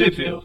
[0.00, 0.40] Tweepville.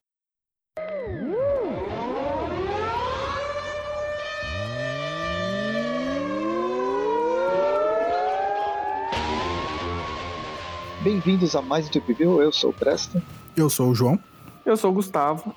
[11.04, 13.22] Bem-vindos a mais um Tweepville, eu sou o Preston.
[13.56, 14.20] Eu sou o João.
[14.66, 15.54] Eu sou o Gustavo.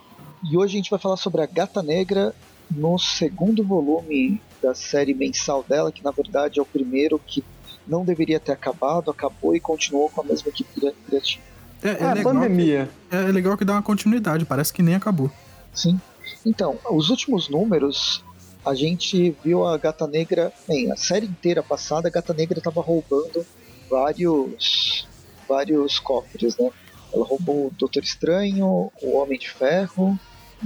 [0.48, 2.34] E hoje a gente vai falar sobre a Gata Negra
[2.70, 7.42] no segundo volume da série mensal dela, que na verdade é o primeiro que
[7.86, 11.47] não deveria ter acabado, acabou e continuou com a mesma equipe cri- criativa.
[11.82, 12.88] É, É, a pandemia.
[13.08, 15.30] Que, é legal que dá uma continuidade, parece que nem acabou.
[15.72, 16.00] Sim.
[16.44, 18.24] Então, os últimos números,
[18.64, 22.80] a gente viu a Gata Negra, bem, a série inteira passada, a Gata Negra estava
[22.80, 23.44] roubando
[23.90, 25.06] vários
[25.48, 26.70] vários cofres, né?
[27.12, 30.18] Ela roubou o Doutor Estranho, o Homem de Ferro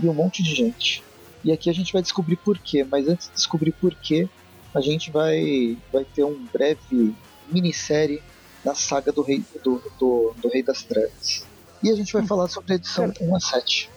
[0.03, 1.05] e um monte de gente.
[1.45, 4.29] E aqui a gente vai descobrir por quê, mas antes de descobrir por quê,
[4.75, 7.15] a gente vai, vai ter um breve
[7.49, 8.21] minissérie
[8.65, 11.45] da saga do Rei, do, do, do Rei das Trevas.
[11.83, 13.91] E a gente vai falar sobre a edição 1 a 7.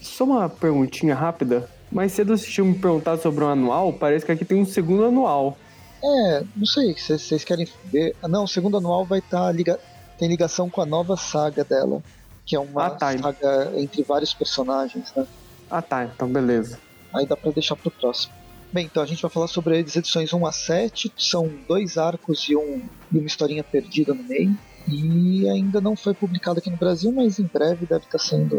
[0.00, 1.68] Só uma perguntinha rápida.
[1.90, 5.04] Mais cedo vocês tinham me perguntado sobre um anual, parece que aqui tem um segundo
[5.04, 5.56] anual.
[6.02, 8.14] É, não sei, se vocês querem ver.
[8.22, 9.78] Ah, Não, o segundo anual vai estar liga...
[10.18, 12.02] tem ligação com a nova saga dela,
[12.44, 13.16] que é uma Ah, tá.
[13.18, 15.26] saga entre vários personagens, né?
[15.70, 16.78] Ah tá, então beleza.
[17.14, 18.32] Aí dá pra deixar pro próximo.
[18.72, 22.48] Bem, então a gente vai falar sobre as edições 1 a 7, são dois arcos
[22.48, 22.80] e, um,
[23.12, 24.56] e uma historinha perdida no meio.
[24.88, 28.56] E ainda não foi publicado aqui no Brasil, mas em breve deve estar sendo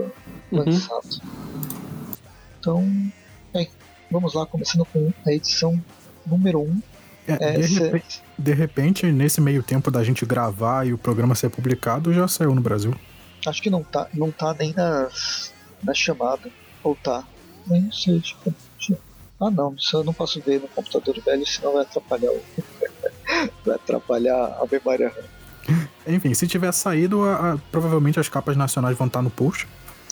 [0.51, 0.59] Uhum.
[0.59, 1.19] lançado.
[2.59, 3.11] Então,
[3.51, 3.67] bem,
[4.11, 5.83] vamos lá, começando com a edição
[6.25, 6.81] número 1.
[7.27, 10.97] É, É, de, cê- repente, de repente, nesse meio tempo da gente gravar e o
[10.97, 12.93] programa ser publicado, já saiu no Brasil.
[13.45, 15.51] Acho que não tá, não tá nem nas,
[15.83, 16.49] na chamada.
[16.83, 17.23] Ou tá?
[17.67, 18.53] Nem sei, tipo.
[19.45, 22.41] Ah não, isso eu não posso ver no computador velho, senão vai atrapalhar o.
[23.65, 25.77] vai atrapalhar a memória RAM.
[26.07, 29.67] Enfim, se tiver saído, a- a- provavelmente as capas nacionais vão estar no post.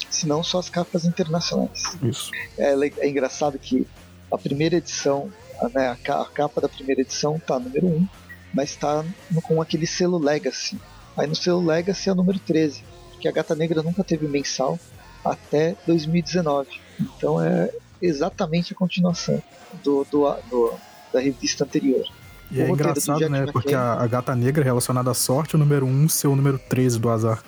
[0.10, 1.84] Senão só as capas internacionais.
[2.02, 2.32] Isso.
[2.58, 3.88] É, é engraçado que
[4.32, 8.08] a primeira edição, a, né, a, ca- a capa da primeira edição tá número 1,
[8.54, 10.80] mas tá no- com aquele selo Legacy.
[11.17, 14.80] Aí no selo Legacy é o número 13, porque a Gata Negra nunca teve mensal
[15.23, 16.70] até 2019.
[17.00, 17.70] Então é
[18.02, 19.42] exatamente a continuação
[19.84, 20.73] do, do- do-
[21.14, 22.06] da revista anterior.
[22.50, 23.39] E O é engraçado, né?
[23.39, 23.54] McKay.
[23.54, 27.00] Porque a, a gata negra relacionada à sorte, o número 1 ser o número 13
[27.00, 27.44] do azar.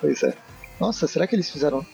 [0.00, 0.34] Pois é.
[0.80, 1.84] Nossa, será que eles fizeram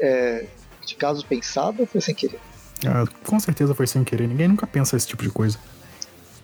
[0.00, 0.46] é,
[0.86, 2.38] de caso pensado ou foi sem querer?
[2.86, 5.58] Ah, com certeza foi sem querer, ninguém nunca pensa esse tipo de coisa.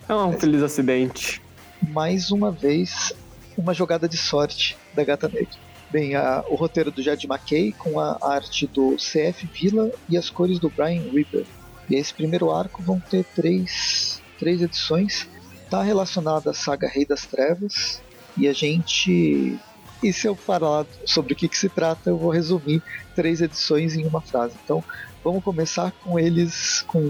[0.07, 1.41] É um feliz acidente.
[1.89, 3.13] mais uma vez
[3.57, 5.49] uma jogada de sorte da Gata Negra.
[5.91, 10.29] Bem, a- o roteiro do Jed McKay com a arte do CF Villa e as
[10.29, 11.45] cores do Brian Reaper.
[11.89, 15.27] E esse primeiro arco vão ter três, três edições.
[15.65, 18.01] Está relacionado à saga Rei das Trevas.
[18.37, 19.57] E a gente.
[20.01, 22.81] E se eu falar sobre o que, que se trata, eu vou resumir
[23.15, 24.55] três edições em uma frase.
[24.63, 24.83] Então,
[25.23, 27.01] vamos começar com eles, com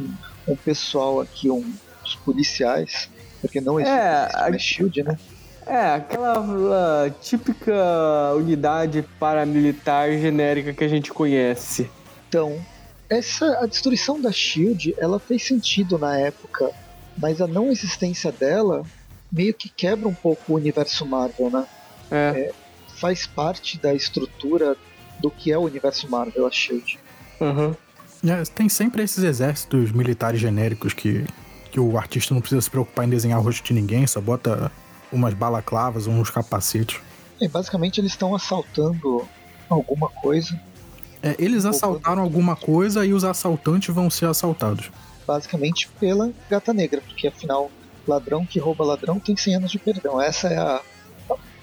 [0.48, 1.72] um pessoal aqui, um,
[2.04, 3.10] os policiais,
[3.42, 5.20] porque não existe É, é, Shield, né?
[5.70, 11.88] É, aquela uh, típica unidade paramilitar genérica que a gente conhece.
[12.28, 12.60] Então,
[13.08, 16.72] essa a destruição da Shield, ela fez sentido na época,
[17.16, 18.84] mas a não existência dela
[19.32, 21.68] meio que quebra um pouco o universo Marvel, né?
[22.10, 22.52] É.
[22.96, 24.76] Faz parte da estrutura
[25.20, 26.98] do que é o universo Marvel, a Shield.
[27.40, 27.76] Uhum.
[28.28, 31.28] É, tem sempre esses exércitos militares genéricos que,
[31.72, 34.72] que o artista não precisa se preocupar em desenhar o rosto de ninguém, só bota
[35.12, 37.00] umas balaclavas, uns capacetes.
[37.42, 39.28] E basicamente eles estão assaltando
[39.70, 40.60] alguma coisa,
[41.22, 44.90] É, eles assaltaram alguma coisa e os assaltantes vão ser assaltados.
[45.28, 47.70] basicamente pela Gata Negra, porque afinal,
[48.08, 50.20] ladrão que rouba ladrão tem 100 anos de perdão.
[50.22, 50.82] Essa é a,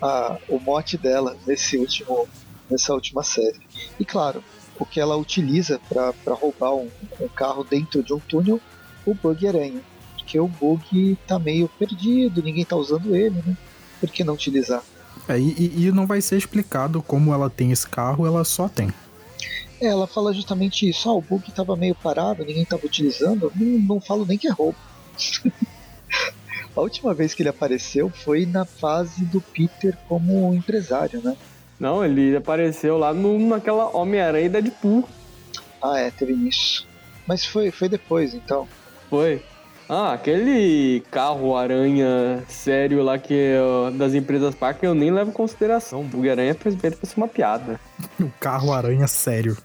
[0.00, 2.28] a- o mote dela nesse último,
[2.70, 3.58] nessa última série.
[3.98, 4.44] E claro,
[4.78, 6.88] o que ela utiliza para roubar um,
[7.20, 8.60] um carro dentro de um túnel,
[9.06, 9.80] o Bug Aranha.
[10.26, 13.56] Porque o Bug tá meio perdido, ninguém tá usando ele, né?
[14.00, 14.82] Por que não utilizar?
[15.28, 18.92] É, e, e- não vai ser explicado como ela tem esse carro, ela só tem.
[19.80, 21.08] É, ela fala justamente isso.
[21.08, 23.52] Ah, o Bug tava meio parado, ninguém tava utilizando.
[23.54, 24.76] Não, não falo nem que é roubo.
[26.74, 31.36] A última vez que ele apareceu foi na fase do Peter como empresário, né?
[31.78, 35.08] Não, ele apareceu lá no, naquela Homem-Aranha e Deadpool.
[35.80, 36.86] Ah, é, teve isso.
[37.26, 38.68] Mas foi, foi depois, então.
[39.08, 39.42] Foi.
[39.88, 45.34] Ah, aquele carro aranha sério lá que ó, das empresas Parker eu nem levo em
[45.34, 46.00] consideração.
[46.00, 47.78] O Bug Aranha é feito pra ser uma piada.
[48.18, 49.56] O carro aranha sério.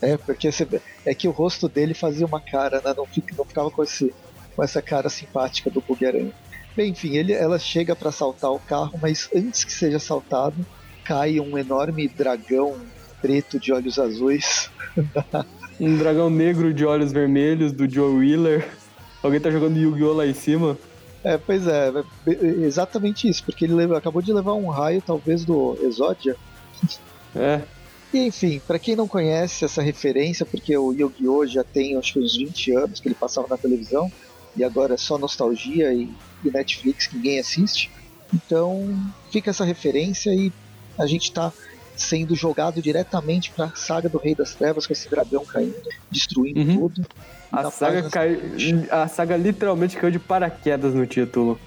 [0.00, 0.66] É, porque você,
[1.04, 2.94] é que o rosto dele fazia uma cara, né?
[2.96, 4.14] Não, fica, não ficava com, esse,
[4.54, 6.32] com essa cara simpática do Bug-Aranha.
[6.76, 10.56] Bem, enfim, ele, ela chega para assaltar o carro, mas antes que seja assaltado,
[11.04, 12.76] cai um enorme dragão
[13.20, 14.70] preto de olhos azuis.
[15.80, 18.64] Um dragão negro de olhos vermelhos do Joe Wheeler.
[19.24, 20.12] Alguém tá jogando Yu-Gi-Oh!
[20.12, 20.76] lá em cima?
[21.24, 21.90] É, pois é,
[22.26, 26.36] é exatamente isso, porque ele acabou de levar um raio, talvez, do Exodia.
[27.34, 27.62] É.
[28.12, 31.46] E enfim, pra quem não conhece essa referência, porque o Yu-Gi-Oh!
[31.46, 34.12] já tem acho que uns 20 anos que ele passava na televisão,
[34.54, 36.06] e agora é só nostalgia e,
[36.44, 37.90] e Netflix que ninguém assiste.
[38.32, 38.94] Então
[39.32, 40.52] fica essa referência e
[40.98, 41.50] a gente tá
[41.96, 45.74] sendo jogado diretamente pra saga do Rei das Trevas com esse dragão caindo,
[46.10, 46.88] destruindo Uhum.
[46.88, 47.06] tudo.
[47.52, 48.88] A saga, página cai...
[48.90, 51.58] a saga literalmente caiu de paraquedas no título.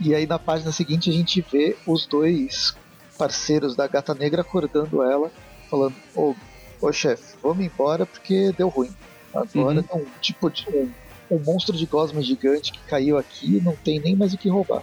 [0.00, 2.74] E aí na página seguinte a gente vê os dois
[3.16, 5.30] parceiros da Gata Negra acordando ela,
[5.70, 6.34] falando: Ô,
[6.80, 8.90] ô chefe, vamos embora porque deu ruim.
[9.32, 10.00] Agora Uhum.
[10.00, 10.90] um tipo de um,
[11.30, 14.82] um monstro de gosma gigante que caiu aqui não tem nem mais o que roubar.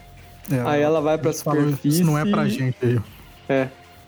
[0.50, 1.90] É, Aí ela vai pra superfície.
[1.90, 3.02] Isso não é pra gente aí.
[3.50, 3.68] É.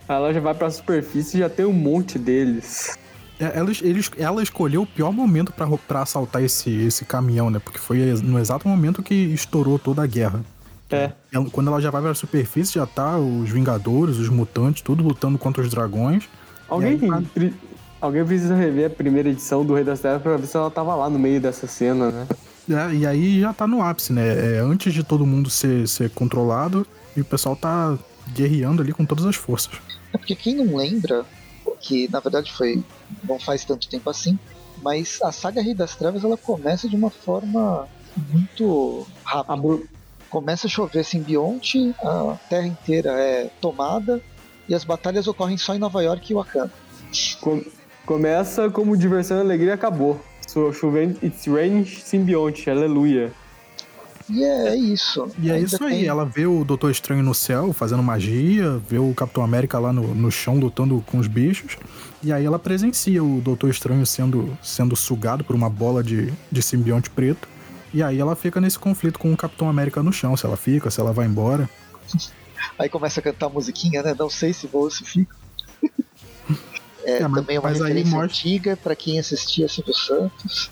[0.10, 2.98] Ela já vai pra superfície e já tem um monte deles.
[3.40, 7.60] É, Ela, eles- ela escolheu o pior momento pra assaltar esse, esse caminhão, né?
[7.60, 10.42] Porque foi no exato momento que estourou toda a guerra.
[10.92, 11.12] É.
[11.32, 15.38] Ela- quando ela já vai pra superfície, já tá os Vingadores, os mutantes, tudo lutando
[15.38, 16.28] contra os dragões.
[16.68, 17.54] Alguém, aí, pre-
[18.02, 20.96] Alguém precisa rever a primeira edição do Rei das Trevas pra ver se ela tava
[20.96, 22.28] lá no meio dessa cena, né?
[22.70, 24.56] É, e aí já tá no ápice, né?
[24.56, 27.98] É, antes de todo mundo ser, ser controlado, e o pessoal tá
[28.34, 29.74] guerreando ali com todas as forças.
[30.14, 31.26] É porque quem não lembra,
[31.82, 32.84] que na verdade foi.
[33.24, 34.38] não faz tanto tempo assim,
[34.82, 37.88] mas a saga Rei das Trevas ela começa de uma forma
[38.32, 39.54] muito rápida.
[39.54, 39.88] Abru-
[40.30, 44.22] Começa a chover simbionte, a terra inteira é tomada
[44.68, 46.72] e as batalhas ocorrem só em Nova York e Wakanda.
[47.42, 47.64] com-
[48.06, 50.20] Começa como diversão e alegria acabou.
[50.48, 53.32] So, chovendo, it's rain simbionte, aleluia.
[54.30, 55.28] E é isso.
[55.40, 59.00] E é isso aí, tem- ela vê o Doutor Estranho no céu fazendo magia, vê
[59.00, 61.78] o Capitão América lá no, no chão lutando com os bichos,
[62.22, 66.62] e aí ela presencia o Doutor Estranho sendo, sendo sugado por uma bola de, de
[66.62, 67.48] simbionte preto,
[67.94, 70.92] e aí ela fica nesse conflito com o Capitão América no chão, se ela fica,
[70.92, 71.70] se ela vai embora.
[72.78, 74.16] Aí começa a cantar a musiquinha, né?
[74.18, 75.34] Não sei se vou ou se fico.
[77.04, 80.70] É, É, mas- também é uma aí referência mostra- antiga pra quem assistia Silvio Santos.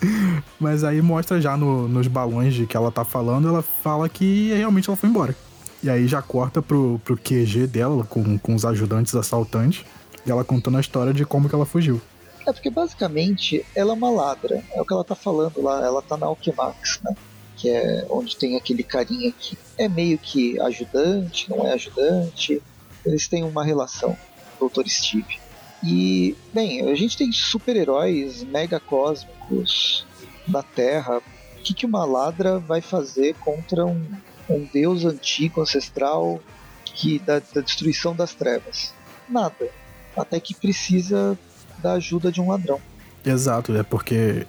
[0.58, 4.52] Mas aí mostra já no- nos balões de que ela tá falando, ela fala que
[4.54, 5.34] realmente ela foi embora.
[5.82, 9.84] E aí já corta pro, pro QG dela, com, com os ajudantes assaltantes,
[10.26, 12.00] e ela contando a história de como que ela fugiu.
[12.46, 14.62] É porque basicamente ela é uma ladra.
[14.74, 15.84] É o que ela tá falando lá.
[15.84, 17.14] Ela tá na Alquimax, né?
[17.56, 22.60] Que é onde tem aquele carinha que é meio que ajudante, não é ajudante.
[23.04, 24.16] Eles têm uma relação,
[24.60, 24.86] Dr.
[24.86, 25.39] Steve.
[25.82, 30.06] E, bem, a gente tem super-heróis mega cósmicos
[30.46, 31.18] na Terra.
[31.18, 34.02] O que, que uma ladra vai fazer contra um,
[34.48, 36.40] um deus antigo, ancestral,
[36.84, 38.94] que da, da destruição das trevas?
[39.28, 39.68] Nada.
[40.16, 41.38] Até que precisa
[41.78, 42.80] da ajuda de um ladrão.
[43.24, 44.46] Exato, é porque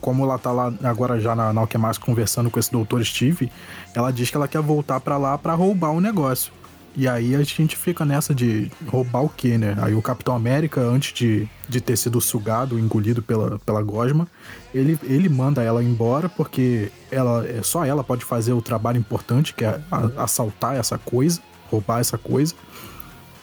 [0.00, 1.66] como ela tá lá agora já na, na
[2.00, 3.50] conversando com esse doutor Steve,
[3.94, 6.52] ela diz que ela quer voltar pra lá pra roubar o negócio.
[6.96, 9.76] E aí a gente fica nessa de roubar o quê, né?
[9.80, 14.28] Aí o Capitão América, antes de, de ter sido sugado, engolido pela, pela gosma,
[14.72, 19.52] ele, ele manda ela embora porque ela é só ela pode fazer o trabalho importante,
[19.54, 19.80] que é
[20.16, 22.54] assaltar essa coisa, roubar essa coisa.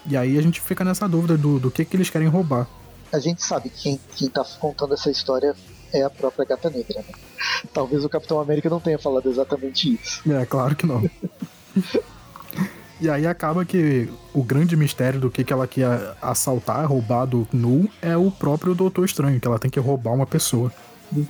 [0.05, 2.67] E aí a gente fica nessa dúvida do, do que, que eles querem roubar.
[3.11, 5.53] A gente sabe que quem, quem tá contando essa história
[5.91, 7.13] é a própria Gata Negra, né?
[7.73, 10.21] Talvez o Capitão América não tenha falado exatamente isso.
[10.31, 11.03] É, claro que não.
[13.01, 17.47] e aí acaba que o grande mistério do que, que ela quer assaltar, roubar do
[17.51, 20.71] Nu, é o próprio Doutor Estranho, que ela tem que roubar uma pessoa.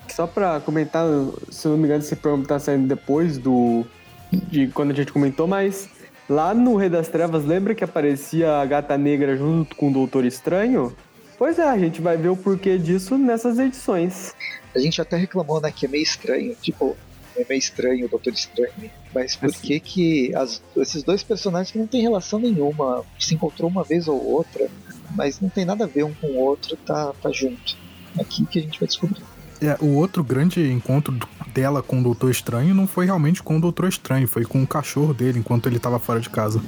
[0.10, 1.08] Só pra comentar,
[1.50, 3.86] se eu não me engano, esse programa tá saindo depois do.
[4.32, 5.90] de quando a gente comentou, mas
[6.30, 10.26] lá no Rei das Trevas, lembra que aparecia a gata negra junto com o Doutor
[10.26, 10.94] Estranho?
[11.40, 14.36] Pois é, a gente vai ver o porquê disso nessas edições.
[14.76, 16.96] A gente até reclamou, né, que é meio estranho, tipo,
[17.38, 18.92] é meio estranho o Doutor Estranho.
[19.14, 23.70] Mas por que que as- esses dois personagens que não tem relação nenhuma, se encontrou
[23.70, 24.68] uma vez ou outra,
[25.16, 27.78] mas não tem nada a ver um com o outro, tá, tá junto.
[28.20, 29.22] Aqui que a gente vai descobrir.
[29.62, 31.16] É, o outro grande encontro
[31.54, 34.68] dela com o Doutor Estranho não foi realmente com o Doutor Estranho, foi com o
[34.68, 36.60] cachorro dele enquanto ele tava fora de casa.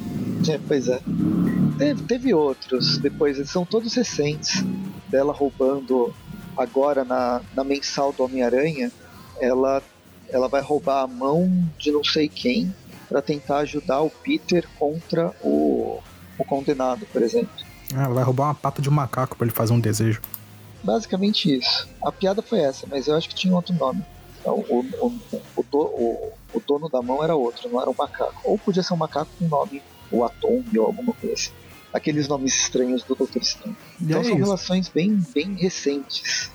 [0.48, 1.00] É, pois é.
[1.76, 4.62] Teve, teve outros depois, eles são todos recentes.
[5.08, 6.14] Dela roubando
[6.56, 8.92] agora na, na mensal do Homem-Aranha,
[9.40, 9.82] ela,
[10.34, 11.48] ela vai roubar a mão
[11.78, 12.74] de não sei quem
[13.08, 16.00] para tentar ajudar o Peter contra o,
[16.38, 17.50] o condenado, por exemplo.
[17.94, 20.20] Ah, Ela vai roubar uma pata de macaco pra ele fazer um desejo.
[20.82, 21.88] Basicamente isso.
[22.04, 24.04] A piada foi essa, mas eu acho que tinha outro nome.
[24.40, 25.20] Então, o, o,
[25.56, 28.34] o, do- o- o dono da mão era outro, não era um macaco.
[28.44, 31.50] Ou podia ser um macaco com nome, o Atom ou alguma coisa assim.
[31.92, 33.76] aqueles nomes estranhos do Doutor Estranho.
[34.00, 34.44] Então é são isso.
[34.44, 36.50] relações bem, bem recentes.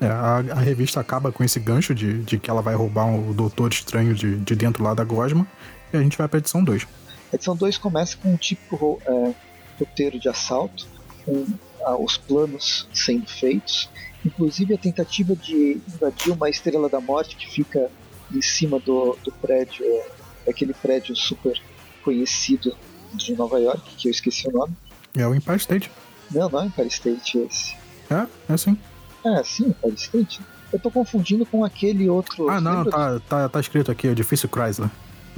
[0.00, 3.34] É, a, a revista acaba com esse gancho de, de que ela vai roubar o
[3.34, 5.46] Doutor Estranho de, de dentro lá da Gosma.
[5.92, 6.86] E a gente vai pra edição 2.
[7.32, 9.34] A edição 2 começa com um típico é,
[9.78, 10.86] roteiro de assalto,
[11.24, 11.46] com
[11.84, 13.90] ah, os planos sendo feitos,
[14.24, 17.90] inclusive a tentativa de invadir uma estrela da morte que fica
[18.32, 20.06] em cima do, do prédio, é,
[20.46, 21.60] daquele prédio super
[22.04, 22.76] conhecido
[23.14, 24.74] de Nova York, que eu esqueci o nome.
[25.16, 25.90] É o Empire State.
[26.30, 27.74] Não, não é Empire State esse.
[28.10, 28.78] É, é assim.
[29.24, 30.40] É, sim, Empire State.
[30.72, 32.48] Eu tô confundindo com aquele outro.
[32.48, 34.90] Ah, não, tá, tá, tá escrito aqui, Edifício Chrysler.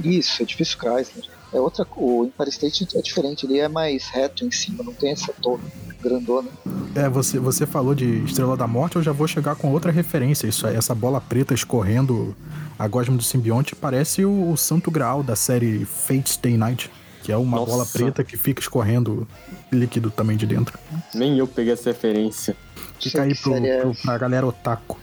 [0.03, 1.25] Isso, edifício Chrysler.
[1.53, 5.11] É outra, o Empire State é diferente, ele é mais reto em cima, não tem
[5.11, 5.63] essa torre
[6.01, 6.49] grandona.
[6.95, 10.47] É, você, você falou de Estrela da Morte, eu já vou chegar com outra referência.
[10.47, 12.35] Isso aí, essa bola preta escorrendo
[12.79, 16.89] a gosma do simbionte parece o, o santo graal da série Fate Stay Night,
[17.21, 17.71] que é uma Nossa.
[17.71, 19.27] bola preta que fica escorrendo
[19.71, 20.79] líquido também de dentro.
[21.13, 22.55] Nem eu peguei essa referência.
[23.09, 24.99] Fica aí Que pro, é pro, pra galera otaku.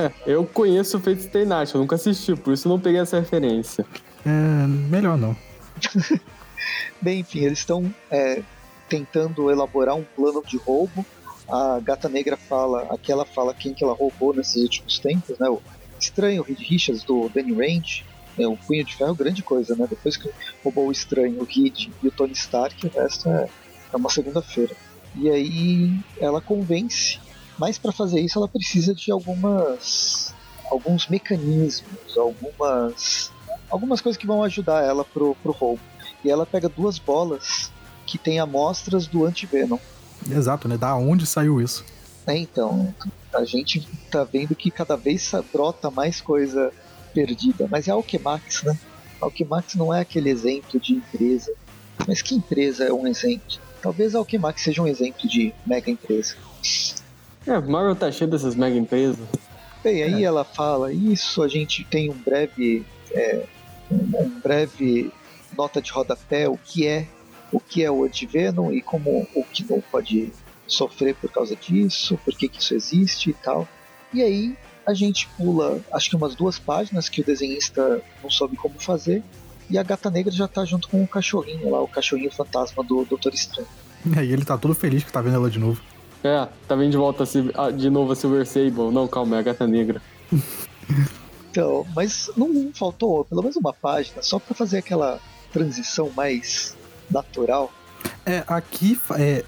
[0.00, 3.00] É, eu conheço o Fate Stay Night, eu nunca assisti, por isso eu não peguei
[3.00, 3.86] essa referência.
[4.24, 5.36] É, melhor não.
[7.00, 8.42] Bem, enfim, eles estão é,
[8.88, 11.06] tentando elaborar um plano de roubo.
[11.48, 15.48] A Gata Negra fala, aqui ela fala quem que ela roubou nesses últimos tempos, né?
[15.48, 15.62] O
[15.98, 18.04] estranho Reed Richards do Danny Rand,
[18.38, 19.86] é, o Punho de Ferro, grande coisa, né?
[19.88, 20.28] Depois que
[20.64, 23.48] roubou o estranho, o Reed e o Tony Stark, o resto é,
[23.92, 24.74] é uma segunda-feira.
[25.14, 27.18] E aí ela convence,
[27.58, 30.34] mas para fazer isso ela precisa de algumas
[30.70, 33.30] alguns mecanismos, algumas
[33.70, 35.82] algumas coisas que vão ajudar ela pro, pro roubo.
[36.24, 37.70] E ela pega duas bolas
[38.06, 39.78] que tem amostras do antivenom.
[40.30, 40.76] Exato, né?
[40.76, 41.84] Da onde saiu isso?
[42.26, 42.94] É, então,
[43.32, 46.72] a gente tá vendo que cada vez brota mais coisa
[47.12, 47.68] perdida.
[47.70, 48.78] Mas é a Alquemax, né?
[49.20, 51.52] A Alquemax não é aquele exemplo de empresa.
[52.06, 53.58] Mas que empresa é um exemplo?
[53.80, 56.34] Talvez a Alquemax seja um exemplo de mega empresa.
[57.46, 59.26] É, Marvel tá cheio dessas mega empresas.
[59.82, 63.44] Bem, aí ela fala, isso a gente tem um breve, é,
[63.90, 65.12] um um breve
[65.56, 67.06] nota de rodapé, o que é,
[67.52, 70.32] o que é o antivenom e como o que não pode
[70.66, 73.68] sofrer por causa disso, por que, que isso existe e tal.
[74.12, 78.56] E aí a gente pula, acho que umas duas páginas que o desenhista não soube
[78.56, 79.22] como fazer,
[79.68, 83.04] e a gata negra já tá junto com o cachorrinho lá, o cachorrinho fantasma do
[83.04, 83.68] Doutor Estranho.
[84.06, 85.82] E aí ele tá todo feliz que tá vendo ela de novo.
[86.26, 88.90] É, tá vindo de volta a de novo a Silver Sable.
[88.92, 90.02] Não, calma, é a Gata Negra.
[91.50, 95.20] Então, mas não, faltou pelo menos uma página só pra fazer aquela
[95.52, 96.76] transição mais
[97.10, 97.72] natural.
[98.26, 99.44] É, aqui é,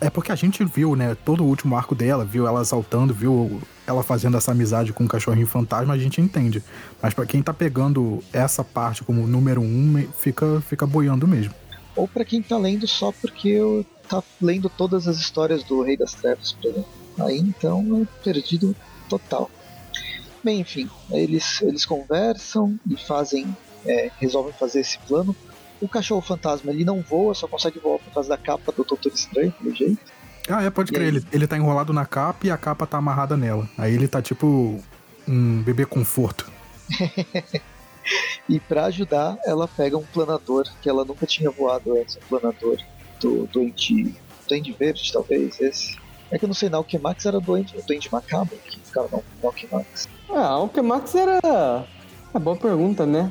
[0.00, 3.60] é porque a gente viu, né, todo o último arco dela, viu ela saltando, viu
[3.86, 6.62] ela fazendo essa amizade com o cachorrinho fantasma, a gente entende.
[7.00, 11.54] Mas pra quem tá pegando essa parte como número um, fica, fica boiando mesmo.
[11.94, 15.96] Ou pra quem tá lendo só porque eu tá lendo todas as histórias do Rei
[15.96, 16.90] das Trevas, por exemplo.
[17.20, 18.74] Aí então é perdido
[19.08, 19.50] total.
[20.42, 23.54] Bem, enfim, eles, eles conversam e fazem,
[23.86, 25.36] é, resolvem fazer esse plano.
[25.80, 29.12] O cachorro fantasma ele não voa, só consegue voar por causa da capa do Doutor
[29.12, 29.98] Estranho, pelo jeito.
[30.48, 31.16] Ah, é, pode E crer, aí?
[31.16, 33.68] ele, ele tá enrolado na capa e a capa tá amarrada nela.
[33.78, 34.82] Aí ele tá tipo
[35.28, 36.50] um bebê conforto.
[38.48, 42.76] E pra ajudar, ela pega um planador que ela nunca tinha voado antes, um planador
[43.20, 44.14] do Duende,
[44.48, 45.96] Duende Verde, talvez, esse.
[46.30, 49.48] É que eu não sei, na Alquemax era Duende, Duende Macabro que ficava na na
[49.48, 50.08] Alquemax.
[50.30, 51.84] Ah, a Alchemax era.
[52.32, 53.30] É boa pergunta, né?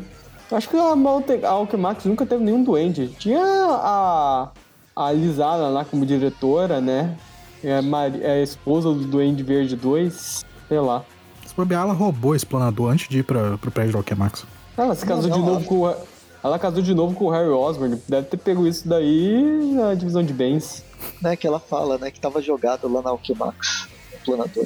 [0.51, 3.07] Acho que a, Malte- a nunca teve nenhum duende.
[3.19, 4.49] Tinha a.
[4.95, 7.15] A Lisana lá como diretora, né?
[7.63, 10.43] É a, Mari- é a esposa do Duende Verde 2.
[10.67, 11.05] Sei lá.
[11.45, 14.45] Se bobear, ela roubou esse planador antes de ir pra, pro prédio do Alquemax.
[14.77, 16.08] Ela se Não, casou não, de novo ela- com o.
[16.43, 18.01] Ela casou de novo com o Harry Osborn.
[18.07, 20.83] Deve ter pego isso daí na divisão de bens.
[21.21, 24.65] Né, que ela fala, né, que tava jogado lá na Alquemax, o planador.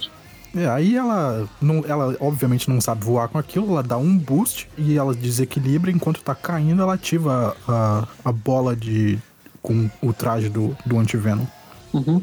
[0.56, 4.68] É, aí ela, não, ela obviamente não sabe voar com aquilo, ela dá um boost
[4.77, 9.20] e ela desequilibra, enquanto tá caindo, ela ativa a, a bola de
[9.62, 11.46] com o traje do, do antivenom.
[11.94, 12.22] Uhum.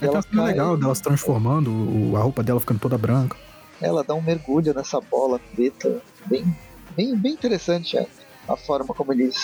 [0.00, 2.98] É Ela uma cena cai- legal dela se transformando, o- a roupa dela ficando toda
[2.98, 3.36] branca.
[3.80, 6.44] Ela dá um mergulho nessa bola preta, bem,
[6.96, 8.06] bem, bem interessante a,
[8.48, 9.36] a forma como eles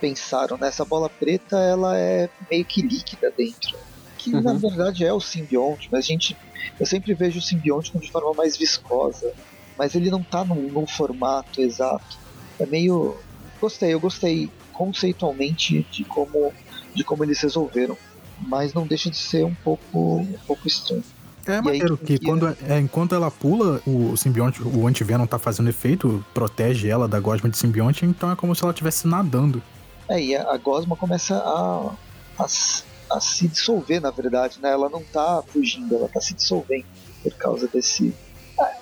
[0.00, 0.56] pensaram.
[0.58, 0.68] Né?
[0.68, 3.78] Essa bola preta, ela é meio que líquida dentro.
[4.18, 4.58] Que na Uhum.
[4.58, 6.36] verdade é o simbionte, mas a gente,
[6.78, 9.32] eu sempre vejo o simbionte de forma mais viscosa.
[9.78, 12.16] Mas ele não tá num, num formato exato.
[12.60, 13.16] É meio.
[13.60, 16.52] Gostei, eu gostei conceitualmente de como,
[16.94, 17.96] de como eles resolveram.
[18.48, 21.04] Mas não deixa de ser um pouco, um pouco estranho.
[21.46, 25.68] É maneiro que que- quando, é, enquanto ela pula, o simbionte, o antivenom tá fazendo
[25.68, 29.62] efeito, protege ela da gosma de simbionte, então é como se ela estivesse nadando.
[30.08, 31.92] É, e a, a Gosma começa a,
[32.38, 32.46] a
[33.10, 34.70] a se dissolver, na verdade, né?
[34.70, 36.86] Ela não tá fugindo, ela tá se dissolvendo
[37.22, 38.14] por causa desse.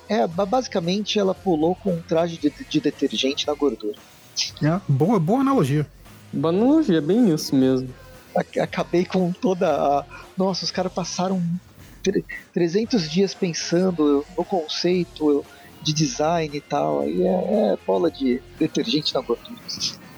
[0.08, 3.96] É, basicamente ela pulou com um traje de, de detergente na gordura.
[4.62, 5.86] É, boa, boa analogia.
[6.32, 7.88] Boa analogia, bem isso mesmo.
[8.60, 10.04] Acabei com toda a.
[10.36, 11.42] Nossa, os caras passaram
[12.52, 15.44] 300 dias pensando no conceito
[15.82, 17.00] de design e tal.
[17.00, 19.60] Aí é, é bola de detergente na gordura.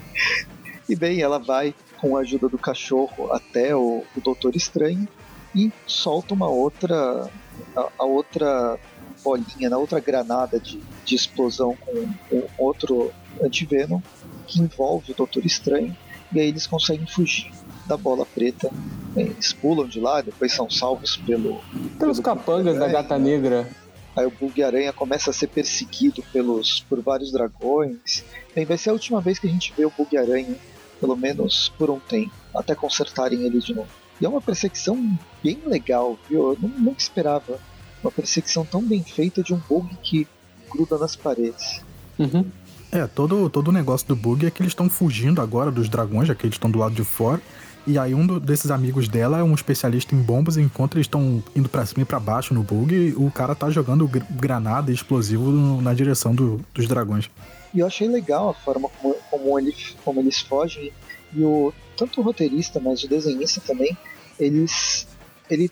[0.89, 5.09] E bem, ela vai com a ajuda do cachorro até o, o Doutor Estranho
[5.55, 7.31] e solta uma outra
[7.77, 8.79] a, a outra
[9.23, 14.03] bolinha, na outra granada de, de explosão com, com outro antivenom
[14.47, 15.97] que envolve o Doutor Estranho
[16.33, 17.53] e aí eles conseguem fugir
[17.87, 18.71] da bola preta.
[19.15, 21.61] Eles pulam de lá, depois são salvos pelo.
[21.99, 23.69] Pelos capangas da gata negra.
[24.17, 28.25] Aí o Bug Aranha começa a ser perseguido pelos, por vários dragões.
[28.55, 30.57] Bem, vai ser a última vez que a gente vê o Bug Aranha
[31.03, 33.89] pelo menos por um tempo, até consertarem ele de novo.
[34.21, 36.53] E é uma perseguição bem legal, viu?
[36.53, 37.59] Eu nunca esperava
[38.01, 40.29] uma perseguição tão bem feita de um bug que
[40.71, 41.83] gruda nas paredes.
[42.17, 42.47] Uhum.
[42.93, 46.29] É, todo, todo o negócio do bug é que eles estão fugindo agora dos dragões,
[46.29, 47.43] já que eles estão do lado de fora.
[47.87, 51.07] E aí um do, desses amigos dela é um especialista em bombas, e enquanto eles
[51.07, 54.95] estão indo para cima e pra baixo no bug, o cara tá jogando granada e
[54.95, 55.51] explosivo
[55.83, 57.29] na direção do, dos dragões.
[57.75, 59.75] E eu achei legal a forma como, como, ele,
[60.05, 60.93] como eles fogem.
[61.35, 63.97] E o, tanto o roteirista, mas o desenhista também,
[64.39, 65.09] eles,
[65.51, 65.71] ele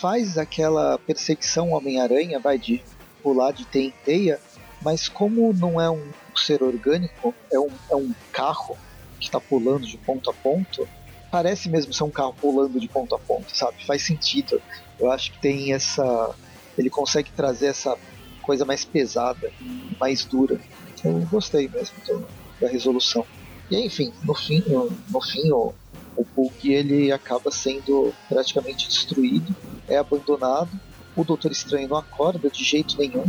[0.00, 2.82] faz aquela perseguição Homem-Aranha, vai de
[3.22, 4.40] pular de teia em teia,
[4.82, 6.02] mas como não é um
[6.36, 8.76] ser orgânico, é um, é um carro
[9.18, 10.86] que está pulando de ponto a ponto,
[11.34, 13.84] parece mesmo ser um carro pulando de ponto a ponto, sabe?
[13.84, 14.62] Faz sentido.
[15.00, 16.32] Eu acho que tem essa.
[16.78, 17.98] Ele consegue trazer essa
[18.40, 19.50] coisa mais pesada,
[19.98, 20.60] mais dura
[21.04, 22.26] eu gostei mesmo do,
[22.60, 23.26] da resolução.
[23.70, 25.74] E enfim, no fim, no, fim o,
[26.16, 29.54] o Hulk ele acaba sendo praticamente destruído,
[29.88, 30.70] é abandonado.
[31.16, 33.24] O Doutor Estranho não acorda de jeito nenhum.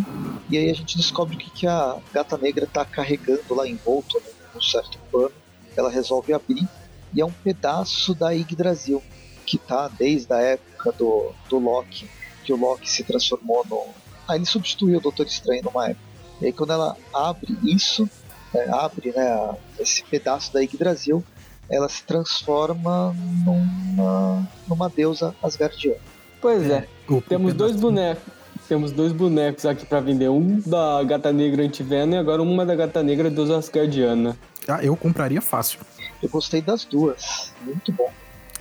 [0.50, 4.20] E aí a gente descobre o que, que a Gata Negra está carregando lá envolto
[4.20, 5.32] né, num certo pano.
[5.76, 6.68] Ela resolve abrir
[7.16, 9.02] e é um pedaço da Yggdrasil
[9.46, 12.10] que tá desde a época do, do Loki,
[12.44, 13.86] que o Loki se transformou no.
[14.28, 16.06] Ah, ele substituiu o Doutor Estranho numa época.
[16.42, 18.10] E aí quando ela abre isso,
[18.54, 21.24] é, abre né, esse pedaço da Yggdrasil,
[21.70, 26.00] ela se transforma numa, numa deusa asgardiana.
[26.42, 27.22] Pois é, é.
[27.30, 28.34] temos dois bonecos.
[28.68, 30.28] Temos dois bonecos aqui para vender.
[30.30, 34.36] Um da gata negra antivena e agora uma da gata negra deusa asgardiana.
[34.68, 35.80] Ah, eu compraria fácil.
[36.26, 37.52] Eu gostei das duas.
[37.62, 38.12] Muito bom.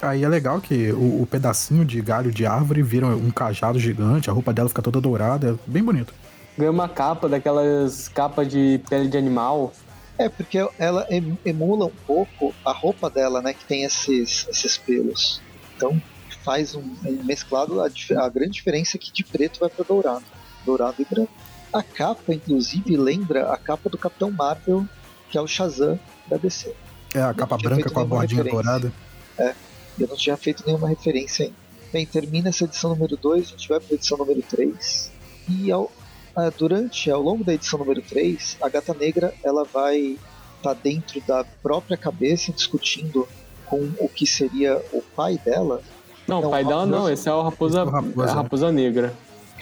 [0.02, 4.28] Aí é legal que o, o, pedacinho de galho de árvore vira um cajado gigante,
[4.28, 6.12] a roupa dela fica toda dourada, é bem bonito
[6.56, 9.72] ganha uma capa daquelas capas de pele de animal.
[10.16, 11.08] É, porque ela
[11.44, 13.52] emula um pouco a roupa dela, né?
[13.52, 15.40] Que tem esses, esses pelos.
[15.76, 16.00] Então
[16.44, 17.80] faz um, um mesclado.
[17.80, 20.24] A, a, grande diferença é que de preto vai para dourado.
[20.64, 21.32] Dourado e branco.
[21.72, 24.86] A capa, inclusive, lembra a capa do Capitão Marvel,
[25.28, 25.98] que é o Shazam
[26.28, 26.72] da DC.
[27.14, 28.62] É, a capa branca com a bordinha referência.
[28.62, 28.92] dourada.
[29.38, 29.54] É,
[29.98, 31.64] eu não tinha feito nenhuma referência ainda.
[31.92, 35.12] Bem, termina essa edição número 2, a gente vai para edição número 3.
[35.48, 35.92] E ao,
[36.34, 40.18] ah, durante, ao longo da edição número 3, a Gata Negra ela vai
[40.56, 43.28] estar tá dentro da própria cabeça discutindo
[43.64, 45.82] com o que seria o pai dela.
[46.26, 48.32] Não, o pai dela não, esse é o Raposa, é o raposa.
[48.32, 49.14] A raposa Negra.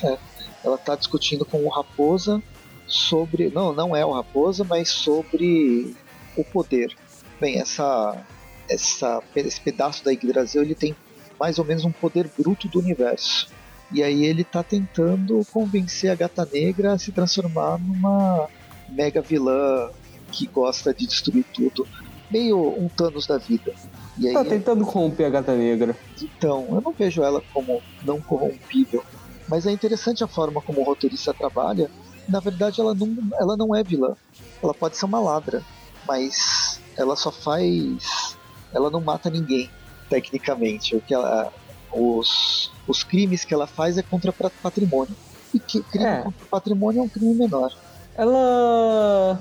[0.02, 0.16] É,
[0.64, 2.42] ela está discutindo com o Raposa
[2.86, 3.50] sobre.
[3.50, 5.94] Não, não é o Raposa, mas sobre
[6.36, 6.96] o poder.
[7.42, 8.24] Bem, essa,
[8.68, 10.94] essa, esse pedaço da Yggdrasil ele tem
[11.40, 13.48] mais ou menos um poder bruto do universo.
[13.90, 18.48] E aí ele tá tentando convencer a Gata Negra a se transformar numa
[18.90, 19.90] mega vilã
[20.31, 21.85] que gosta de destruir tudo.
[22.31, 23.74] Meio um Thanos da vida.
[24.16, 25.96] E aí, tá tentando corromper a Gata Negra.
[26.22, 29.02] Então, eu não vejo ela como não corrompível.
[29.48, 31.90] Mas é interessante a forma como o roteirista trabalha.
[32.28, 34.14] Na verdade, ela não, ela não é vilã.
[34.62, 35.61] Ela pode ser uma ladra,
[36.07, 38.37] mas ela só faz.
[38.72, 39.70] Ela não mata ninguém,
[40.09, 40.96] tecnicamente.
[40.96, 41.52] O que ela,
[41.92, 45.14] os, os crimes que ela faz é contra patrimônio.
[45.52, 46.22] E que crime é.
[46.22, 47.72] contra patrimônio é um crime menor.
[48.16, 49.40] Ela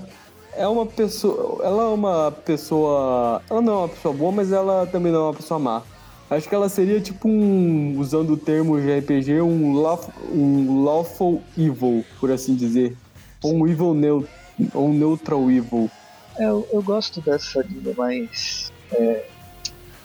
[0.55, 1.63] é uma pessoa.
[1.63, 3.41] Ela é uma pessoa.
[3.49, 5.81] Ela não é uma pessoa boa, mas ela também não é uma pessoa má.
[6.29, 7.97] Acho que ela seria tipo um.
[7.99, 12.95] Usando o termo de RPG, um, lawful, um lawful evil, por assim dizer.
[13.43, 14.33] Ou um evil neutral.
[14.73, 15.89] Ou um neutral evil.
[16.37, 18.71] É, eu, eu gosto dessa linha mais.
[18.91, 19.25] É,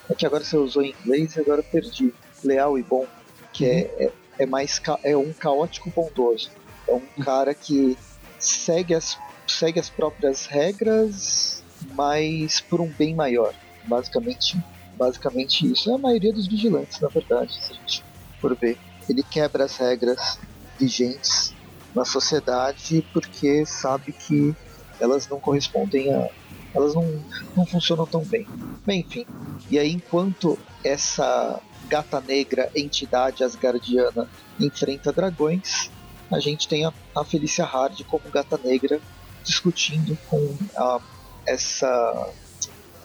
[0.08, 2.12] é que agora você usou em inglês e agora perdi
[2.44, 3.06] leal e bom,
[3.52, 4.06] que é, uhum.
[4.06, 6.50] é, é, mais é um caótico bondoso.
[6.86, 7.24] É um uhum.
[7.24, 7.96] cara que
[8.38, 11.62] segue as, segue as próprias regras,
[11.94, 13.52] mas por um bem maior.
[13.84, 14.56] Basicamente,
[14.96, 15.90] Basicamente isso.
[15.90, 18.04] É a maioria dos vigilantes, na verdade, se a gente
[18.40, 18.78] for ver.
[19.08, 20.38] Ele quebra as regras
[20.78, 21.54] vigentes
[21.94, 24.54] na sociedade porque sabe que
[25.00, 26.28] elas não correspondem a.
[26.74, 27.24] Elas não,
[27.56, 28.46] não funcionam tão bem.
[28.84, 29.26] Bem, enfim.
[29.70, 34.28] E aí, enquanto essa gata negra, entidade asgardiana,
[34.60, 35.90] enfrenta dragões,
[36.30, 39.00] a gente tem a, a Felicia Hard como gata negra
[39.42, 41.00] discutindo com a,
[41.46, 42.30] essa,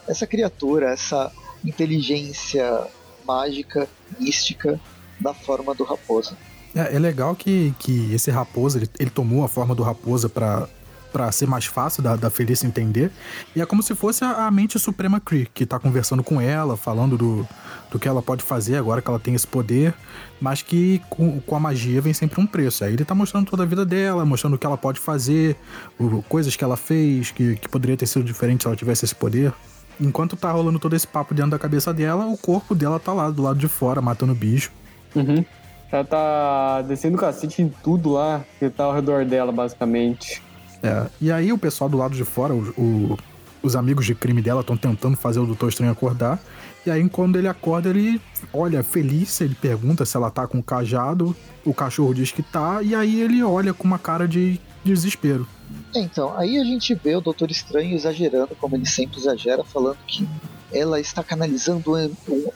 [0.08, 1.32] essa criatura, essa
[1.64, 2.88] inteligência
[3.26, 3.88] mágica,
[4.20, 4.80] mística,
[5.20, 6.36] da forma do raposa.
[6.76, 10.68] É, é legal que, que esse raposa, ele, ele tomou a forma do raposa para
[11.12, 13.12] para ser mais fácil da, da Felícia entender.
[13.56, 16.78] E é como se fosse a, a mente suprema Kree, que tá conversando com ela,
[16.78, 17.48] falando do,
[17.92, 19.94] do que ela pode fazer agora que ela tem esse poder,
[20.40, 22.84] mas que com, com a magia vem sempre um preço.
[22.84, 25.56] Aí ele tá mostrando toda a vida dela, mostrando o que ela pode fazer,
[26.00, 29.16] o, coisas que ela fez, que, que poderia ter sido diferente se ela tivesse esse
[29.16, 29.54] poder.
[30.00, 33.30] Enquanto tá rolando todo esse papo dentro da cabeça dela, o corpo dela tá lá
[33.30, 34.72] do lado de fora, matando bicho.
[35.16, 35.44] Uhum.
[35.92, 40.42] Ela tá descendo cacete em tudo lá que tá ao redor dela, basicamente.
[40.84, 43.18] É, e aí o pessoal do lado de fora, o, o,
[43.62, 46.40] os amigos de crime dela estão tentando fazer o Doutor Estranho acordar.
[46.86, 48.20] E aí, quando ele acorda, ele
[48.52, 52.82] olha feliz, ele pergunta se ela tá com o cajado, o cachorro diz que tá,
[52.82, 55.48] e aí ele olha com uma cara de desespero.
[55.96, 60.28] Então, aí a gente vê o Doutor Estranho exagerando, como ele sempre exagera, falando que
[60.74, 61.94] ela está canalizando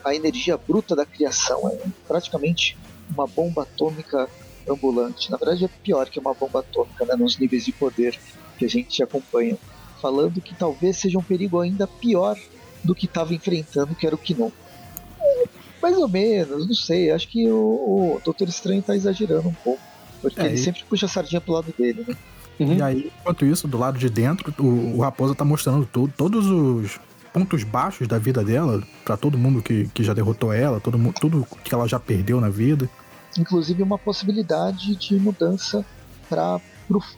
[0.04, 1.68] a energia bruta da criação.
[1.68, 2.76] É praticamente
[3.10, 4.28] uma bomba atômica
[4.68, 5.30] ambulante.
[5.30, 8.18] Na verdade, é pior que uma bomba atômica, né, nos níveis de poder
[8.58, 9.56] que a gente acompanha.
[10.00, 12.36] Falando que talvez seja um perigo ainda pior
[12.84, 14.52] do que estava enfrentando, que era o Kino.
[15.82, 17.10] mais ou menos, não sei.
[17.10, 19.80] Acho que o, o Doutor Estranho está exagerando um pouco.
[20.20, 20.58] Porque é, ele e...
[20.58, 22.16] sempre puxa a sardinha pro lado dele, né?
[22.58, 22.74] Uhum.
[22.74, 26.98] E aí, enquanto isso, do lado de dentro, o, o Raposa tá mostrando todos os
[27.32, 31.14] pontos baixos da vida dela para todo mundo que, que já derrotou ela, todo mundo,
[31.20, 32.88] tudo que ela já perdeu na vida.
[33.38, 35.84] Inclusive uma possibilidade de mudança
[36.28, 36.60] para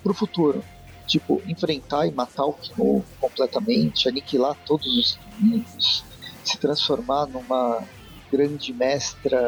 [0.03, 0.65] pro futuro.
[1.07, 6.05] Tipo, enfrentar e matar o Kino completamente, aniquilar todos os inimigos,
[6.45, 7.83] se transformar numa
[8.31, 9.41] grande mestra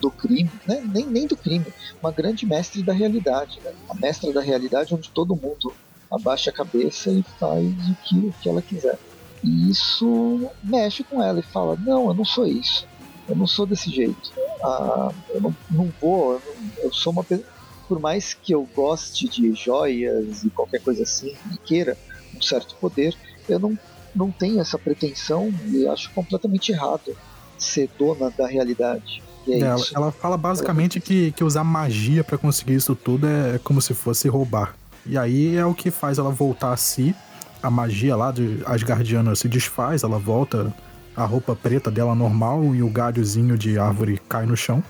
[0.00, 0.82] do crime, né?
[0.92, 1.66] nem, nem do crime,
[2.00, 3.72] uma grande mestre da realidade, né?
[3.88, 5.74] a mestra da realidade onde todo mundo
[6.10, 8.98] abaixa a cabeça e faz o que, o que ela quiser.
[9.42, 12.86] E isso mexe com ela e fala: Não, eu não sou isso.
[13.28, 14.32] Eu não sou desse jeito.
[14.62, 16.34] Ah, eu não, não vou.
[16.34, 17.46] Eu, não, eu sou uma pessoa.
[17.88, 21.96] Por mais que eu goste de joias e qualquer coisa assim, e queira
[22.34, 23.14] um certo poder,
[23.48, 23.78] eu não,
[24.14, 27.14] não tenho essa pretensão e acho completamente errado
[27.58, 29.22] ser dona da realidade.
[29.46, 31.04] É ela, ela, fala basicamente ela...
[31.04, 34.74] que, que usar magia para conseguir isso tudo é como se fosse roubar.
[35.04, 37.14] E aí é o que faz ela voltar a si
[37.62, 40.74] a magia lá de Asgardiana se desfaz, ela volta
[41.16, 44.82] a roupa preta dela normal e o galhozinho de árvore cai no chão.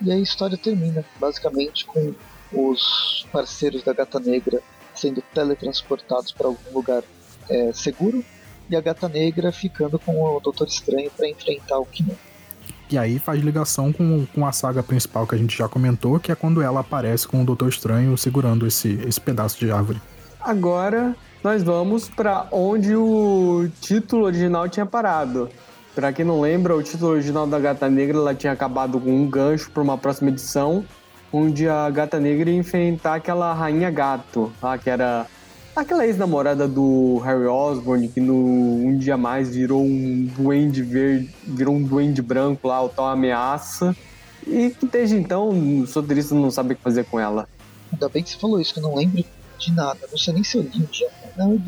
[0.00, 2.14] E a história termina, basicamente, com
[2.52, 4.60] os parceiros da Gata Negra
[4.94, 7.02] sendo teletransportados para algum lugar
[7.48, 8.24] é, seguro
[8.70, 12.16] e a Gata Negra ficando com o Doutor Estranho para enfrentar o Kino.
[12.90, 16.30] E aí faz ligação com, com a saga principal que a gente já comentou, que
[16.30, 20.00] é quando ela aparece com o Doutor Estranho segurando esse, esse pedaço de árvore.
[20.40, 25.50] Agora nós vamos para onde o título original tinha parado.
[25.94, 29.28] Para quem não lembra, o título original da Gata Negra ela tinha acabado com um
[29.28, 30.82] gancho para uma próxima edição,
[31.30, 35.26] onde a Gata Negra ia enfrentar aquela Rainha Gato, lá, que era
[35.76, 41.74] aquela ex-namorada do Harry Osborn, que no um dia mais virou um duende verde, virou
[41.74, 43.94] um duende branco lá, o tal ameaça.
[44.46, 45.50] E que desde então
[45.82, 47.46] os roteiristas não sabem o que fazer com ela.
[47.92, 49.22] Ainda bem que você falou isso, que eu não lembro
[49.58, 49.98] de nada.
[50.16, 51.23] Sei nem se eu li um dia.
[51.36, 51.60] Não,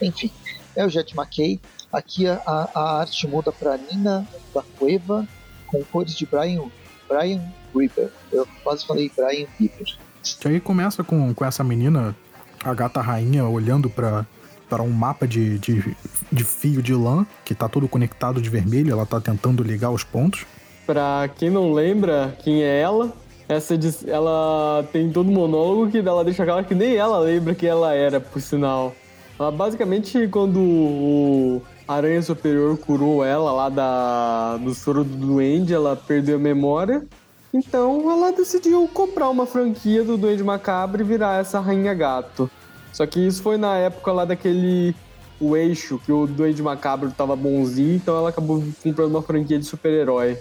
[0.00, 0.30] Enfim,
[0.76, 1.60] é o Jet McKay.
[1.92, 2.40] Aqui a,
[2.74, 5.26] a arte muda para Nina da Cueva
[5.66, 6.64] com cores de Brian,
[7.08, 7.42] Brian
[7.74, 8.10] Weaver.
[8.32, 9.96] Eu quase falei Brian Weaver.
[10.40, 12.16] Que aí começa com, com essa menina,
[12.64, 14.26] a gata rainha, olhando para
[14.68, 15.94] para um mapa de, de,
[16.32, 20.02] de, fio de lã que tá todo conectado de vermelho, ela tá tentando ligar os
[20.02, 20.46] pontos.
[20.86, 23.12] Pra quem não lembra quem é ela,
[23.46, 27.68] essa ela tem todo um monólogo que ela deixa claro que nem ela lembra quem
[27.68, 28.94] ela era, por sinal.
[29.42, 35.96] Ela basicamente, quando o Aranha Superior curou ela lá da, do soro do Duende, ela
[35.96, 37.04] perdeu a memória.
[37.52, 42.48] Então ela decidiu comprar uma franquia do Duende Macabro e virar essa Rainha Gato.
[42.92, 44.94] Só que isso foi na época lá daquele
[45.40, 49.64] o eixo, que o Duende Macabro tava bonzinho, então ela acabou comprando uma franquia de
[49.64, 50.38] super-herói.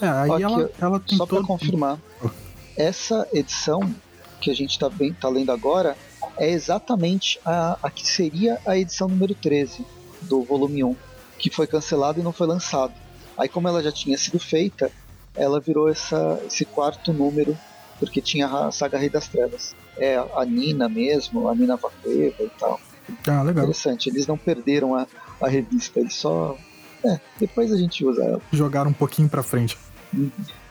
[0.00, 1.96] É, aí ela, ela tem Só pra confirmar,
[2.76, 3.88] essa edição
[4.40, 5.96] que a gente está tá lendo agora
[6.42, 9.86] é exatamente a, a que seria a edição número 13
[10.22, 10.96] do volume 1,
[11.38, 12.92] que foi cancelado e não foi lançado.
[13.38, 14.90] Aí, como ela já tinha sido feita,
[15.36, 17.56] ela virou essa, esse quarto número,
[18.00, 19.72] porque tinha a saga Rei das Trevas.
[19.96, 22.80] É a Nina mesmo, a Nina Vacueva e tal.
[23.28, 23.62] Ah, legal.
[23.62, 25.06] Interessante, eles não perderam a,
[25.40, 26.58] a revista, eles só.
[27.04, 28.42] É, depois a gente usa ela.
[28.52, 29.78] Jogaram um pouquinho pra frente.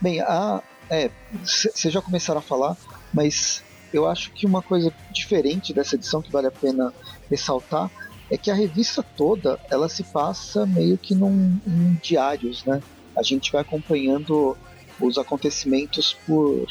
[0.02, 0.62] Bem, a.
[0.90, 1.10] É,
[1.42, 2.76] vocês já começaram a falar,
[3.14, 6.94] mas eu acho que uma coisa diferente dessa edição que vale a pena
[7.30, 7.90] ressaltar
[8.30, 12.82] é que a revista toda ela se passa meio que num, em diários, né?
[13.16, 14.58] A gente vai acompanhando
[15.00, 16.66] os acontecimentos por,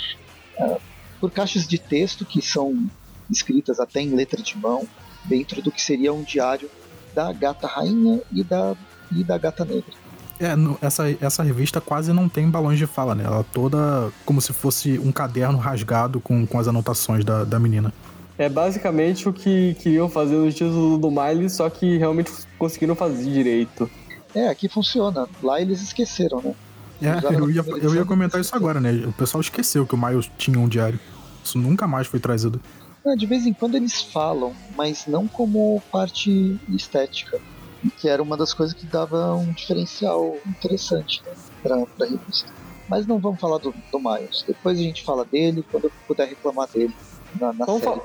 [0.59, 0.81] uh,
[1.21, 2.89] por caixas de texto que são
[3.31, 4.89] escritas até em letra de mão
[5.25, 6.71] dentro do que seria um diário
[7.15, 8.75] da Gata Rainha e da,
[9.15, 9.93] e da Gata Negra.
[10.41, 13.25] É, no, essa, essa revista quase não tem balões de fala, né?
[13.25, 17.93] Ela toda como se fosse um caderno rasgado com, com as anotações da, da menina.
[18.39, 23.31] É basicamente o que queriam fazer no título do Miley, só que realmente conseguiram fazer
[23.31, 23.91] direito.
[24.35, 25.29] É, aqui funciona.
[25.43, 26.55] Lá eles esqueceram, né?
[27.03, 28.93] É, eu ia, eu ia comentar isso agora, né?
[29.07, 30.99] O pessoal esqueceu que o Miles tinha um diário.
[31.45, 32.59] Isso nunca mais foi trazido.
[33.07, 37.39] É, de vez em quando eles falam, mas não como parte estética
[37.89, 42.51] que era uma das coisas que dava um diferencial interessante né, para a revista.
[42.89, 44.45] Mas não vamos falar do, do Miles.
[44.47, 46.95] Depois a gente fala dele quando eu puder reclamar dele
[47.41, 48.01] na, na vamos série.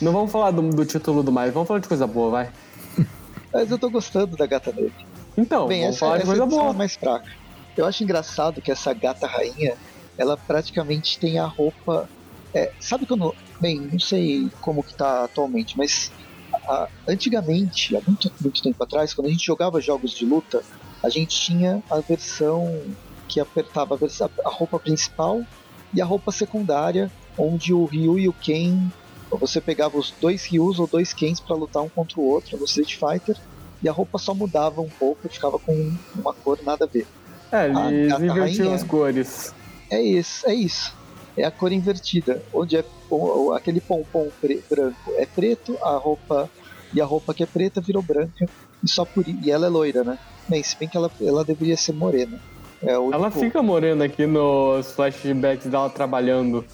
[0.00, 2.52] Não vamos falar do, do, título do Miles, vamos falar de coisa boa, vai.
[3.52, 4.92] Mas eu tô gostando da gata dele.
[5.36, 6.70] Então, Bem, vamos essa, falar de coisa boa.
[6.70, 7.30] É mais fraca.
[7.76, 9.76] Eu acho engraçado que essa gata rainha,
[10.18, 12.08] ela praticamente tem a roupa.
[12.52, 13.34] É, sabe quando.
[13.60, 16.10] Bem, não sei como que tá atualmente, mas
[16.66, 20.62] a, antigamente, há muito, muito tempo atrás, quando a gente jogava jogos de luta,
[21.02, 22.80] a gente tinha a versão
[23.28, 25.42] que apertava a, versão, a roupa principal
[25.92, 28.90] e a roupa secundária, onde o Ryu e o Ken,
[29.30, 32.64] você pegava os dois Ryus ou dois Kens para lutar um contra o outro no
[32.64, 33.36] Street Fighter,
[33.82, 37.06] e a roupa só mudava um pouco, ficava com uma cor nada a ver.
[37.50, 39.54] É, eles invertiam as cores.
[39.90, 40.94] É isso, é isso.
[41.36, 42.84] É a cor invertida, onde é
[43.54, 44.28] aquele pompom
[44.70, 46.50] branco é preto, a roupa
[46.92, 48.46] e a roupa que é preta virou branca
[48.82, 50.18] e só por e ela é loira, né?
[50.48, 52.38] Bem, se bem que ela, ela deveria ser morena.
[52.82, 56.64] É ela fica morena aqui nos flashbacks dela trabalhando.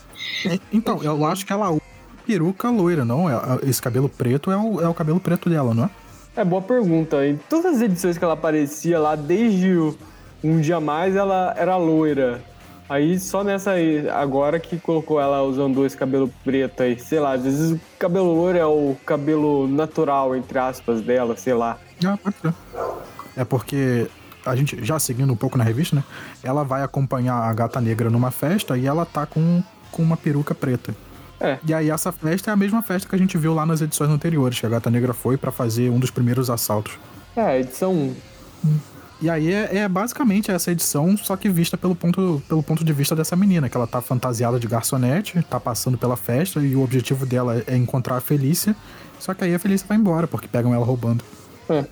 [0.46, 1.82] É, então, eu acho que ela usa
[2.26, 3.28] peruca loira, não?
[3.28, 3.34] É,
[3.68, 5.90] esse cabelo preto é o, é o cabelo preto dela, não é?
[6.36, 7.26] É boa pergunta.
[7.26, 9.76] Em todas as edições que ela aparecia lá, desde
[10.42, 12.42] um dia mais, ela era loira.
[12.88, 17.32] Aí só nessa aí, agora que colocou ela usando esse cabelo preto aí, sei lá,
[17.32, 21.78] às vezes o cabelo loiro é o cabelo natural, entre aspas, dela, sei lá.
[22.04, 22.54] Ah, pode ser.
[23.36, 24.08] É porque
[24.44, 26.04] a gente, já seguindo um pouco na revista, né?
[26.42, 30.54] Ela vai acompanhar a gata negra numa festa e ela tá com, com uma peruca
[30.54, 30.94] preta.
[31.40, 31.58] É.
[31.64, 34.10] E aí essa festa é a mesma festa que a gente viu lá nas edições
[34.10, 36.98] anteriores, que a gata negra foi para fazer um dos primeiros assaltos.
[37.36, 38.14] É, edição 1.
[39.20, 42.92] E aí é, é, basicamente essa edição, só que vista pelo ponto, pelo ponto de
[42.92, 46.82] vista dessa menina, que ela tá fantasiada de garçonete, tá passando pela festa e o
[46.82, 48.76] objetivo dela é encontrar a Felícia.
[49.18, 51.24] Só que aí a Felícia vai embora, porque pegam ela roubando.
[51.68, 51.84] É.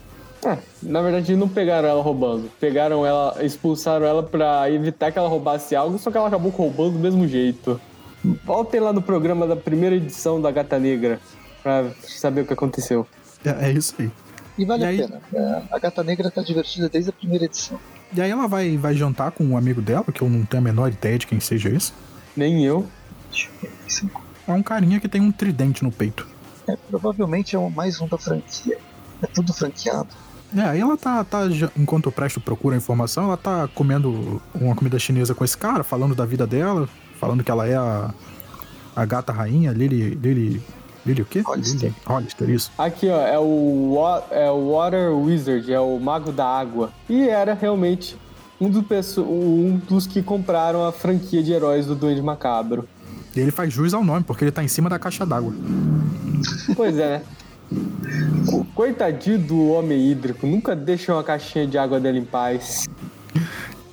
[0.44, 0.58] é.
[0.80, 2.48] Na verdade, não pegaram ela roubando.
[2.60, 6.92] Pegaram ela, expulsaram ela para evitar que ela roubasse algo, só que ela acabou roubando
[6.92, 7.80] do mesmo jeito.
[8.44, 11.20] Voltem lá no programa da primeira edição da Gata Negra
[11.60, 13.04] pra saber o que aconteceu.
[13.44, 14.10] É, é isso aí.
[14.58, 14.98] E vale e a aí...
[14.98, 15.20] pena.
[15.32, 17.78] É, a Gata Negra tá divertida desde a primeira edição.
[18.14, 20.64] E aí ela vai, vai jantar com um amigo dela, que eu não tenho a
[20.64, 21.92] menor ideia de quem seja esse.
[22.36, 22.86] Nem eu.
[24.46, 26.26] É um carinha que tem um tridente no peito.
[26.68, 28.78] É, provavelmente é mais um da franquia.
[29.22, 30.08] É tudo franqueado.
[30.56, 31.40] É, aí ela tá, tá,
[31.76, 35.82] enquanto o Presto procura a informação, ela tá comendo uma comida chinesa com esse cara,
[35.82, 36.88] falando da vida dela,
[37.18, 38.14] falando que ela é a,
[38.94, 40.62] a gata rainha, Lily, Lily
[41.06, 41.40] Lily o quê?
[41.40, 41.92] Hollister.
[42.04, 42.72] Hollister, isso.
[42.76, 43.96] Aqui, ó, é o,
[44.30, 46.92] é o Water Wizard, é o Mago da Água.
[47.08, 48.16] E era realmente
[48.60, 48.84] um, do
[49.22, 52.88] um dos que compraram a franquia de heróis do Duende Macabro.
[53.34, 55.54] E ele faz jus ao nome, porque ele tá em cima da caixa d'água.
[56.74, 57.22] Pois é, né?
[58.74, 62.86] Coitadinho do homem hídrico, nunca deixa uma caixinha de água dele em paz.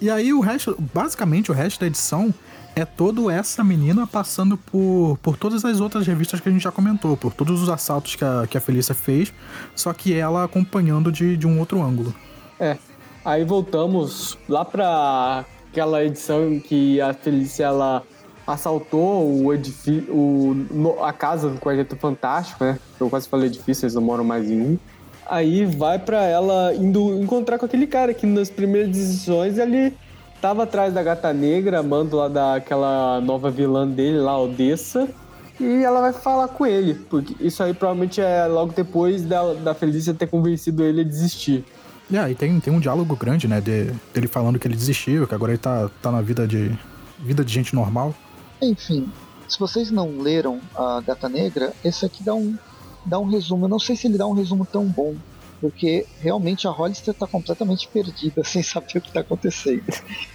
[0.02, 2.34] E aí o resto, basicamente o resto da edição
[2.76, 6.72] é toda essa menina passando por, por todas as outras revistas que a gente já
[6.72, 9.34] comentou, por todos os assaltos que a, que a Felícia fez,
[9.76, 12.14] só que ela acompanhando de, de um outro ângulo.
[12.60, 12.78] É.
[13.24, 18.04] Aí voltamos lá pra aquela edição que a Felícia ela
[18.46, 22.78] assaltou o edifício, o, a casa do Quarteto Fantástico, né?
[23.00, 24.80] Eu quase falei edifício, eles não moram mais em um.
[25.26, 29.94] Aí vai para ela indo encontrar com aquele cara que nas primeiras edições ele
[30.44, 35.08] tava atrás da gata negra, amando lá daquela nova vilã dele lá, Odessa.
[35.58, 39.74] E ela vai falar com ele, porque isso aí provavelmente é logo depois da, da
[39.74, 41.64] Felícia ter convencido ele a desistir.
[42.10, 43.62] E aí tem, tem um diálogo grande, né?
[43.62, 46.78] De, dele falando que ele desistiu, que agora ele tá, tá na vida de.
[47.20, 48.14] vida de gente normal.
[48.62, 49.10] Enfim,
[49.48, 52.58] se vocês não leram a Gata Negra, esse aqui dá um,
[53.06, 53.64] dá um resumo.
[53.64, 55.16] Eu não sei se ele dá um resumo tão bom,
[55.64, 59.86] porque realmente a Hollister tá completamente perdida, sem saber o que tá acontecendo.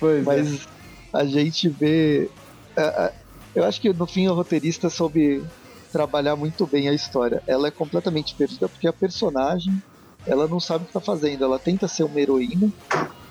[0.01, 0.25] Pois é.
[0.25, 0.67] Mas
[1.13, 2.31] a gente vê.
[2.75, 3.13] a- a-
[3.55, 5.45] eu acho que no fim o roteirista soube
[5.93, 7.43] trabalhar muito bem a história.
[7.47, 9.83] Ela é completamente perdida porque a personagem
[10.27, 11.45] ela não sabe o que tá fazendo.
[11.45, 12.73] Ela tenta ser uma heroína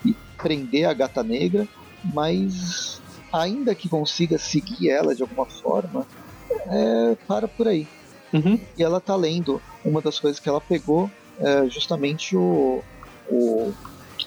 [0.05, 1.67] e prender a gata negra,
[2.03, 3.01] mas
[3.33, 6.05] ainda que consiga seguir ela de alguma forma,
[6.67, 7.87] é, para por aí.
[8.33, 8.59] Uhum.
[8.77, 9.59] E ela tá lendo.
[9.83, 12.83] Uma das coisas que ela pegou é justamente o,
[13.29, 13.73] o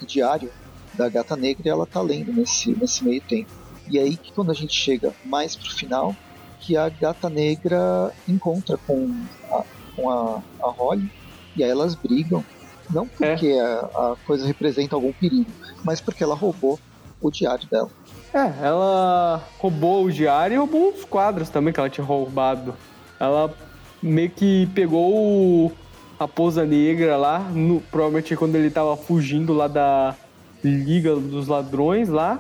[0.07, 0.51] diário
[0.95, 3.51] da Gata Negra e ela tá lendo nesse, nesse meio tempo.
[3.89, 6.15] E aí que quando a gente chega mais pro final,
[6.61, 9.13] que a Gata Negra encontra com
[9.51, 9.63] a,
[9.97, 11.11] com a, a Holly
[11.57, 12.45] e aí elas brigam.
[12.91, 13.79] Não porque a,
[14.13, 15.51] a coisa representa algum perigo,
[15.85, 16.79] mas porque ela roubou
[17.21, 17.91] o diário dela.
[18.35, 22.75] É, ela roubou o diário e roubou os quadros também que ela tinha roubado.
[23.19, 23.53] Ela
[24.03, 25.15] meio que pegou
[25.67, 25.73] o-
[26.21, 30.15] a pousa negra lá, no- provavelmente quando ele tava fugindo lá da
[30.63, 32.39] Liga dos Ladrões lá,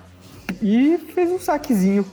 [0.60, 2.04] e fez um saquezinho.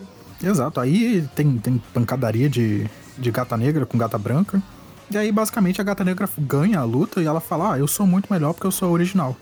[0.41, 4.63] Exato, aí tem, tem pancadaria de, de gata negra com gata branca.
[5.11, 8.05] E aí, basicamente, a gata negra ganha a luta e ela fala: Ah, eu sou
[8.07, 9.35] muito melhor porque eu sou original.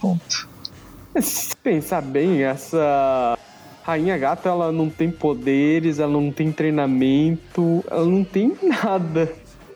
[0.00, 0.48] Ponto.
[1.20, 3.38] Se pensar bem, essa
[3.82, 9.32] Rainha Gata, ela não tem poderes, ela não tem treinamento, ela não tem nada.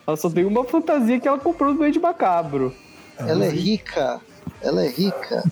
[0.09, 2.75] Ela só tem uma fantasia que ela comprou do Duende Macabro.
[3.19, 4.19] Ela é rica.
[4.63, 5.45] Ela é rica.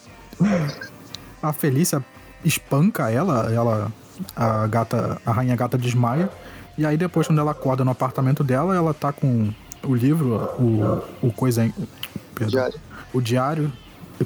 [1.42, 2.02] A Felícia
[2.42, 3.92] espanca ela, ela
[4.34, 6.30] a gata, a rainha gata desmaia.
[6.78, 9.50] E aí depois quando ela acorda no apartamento dela, ela tá com
[9.86, 11.70] o livro, o, o coisa,
[12.34, 12.80] perdão, Diário.
[13.12, 13.72] o diário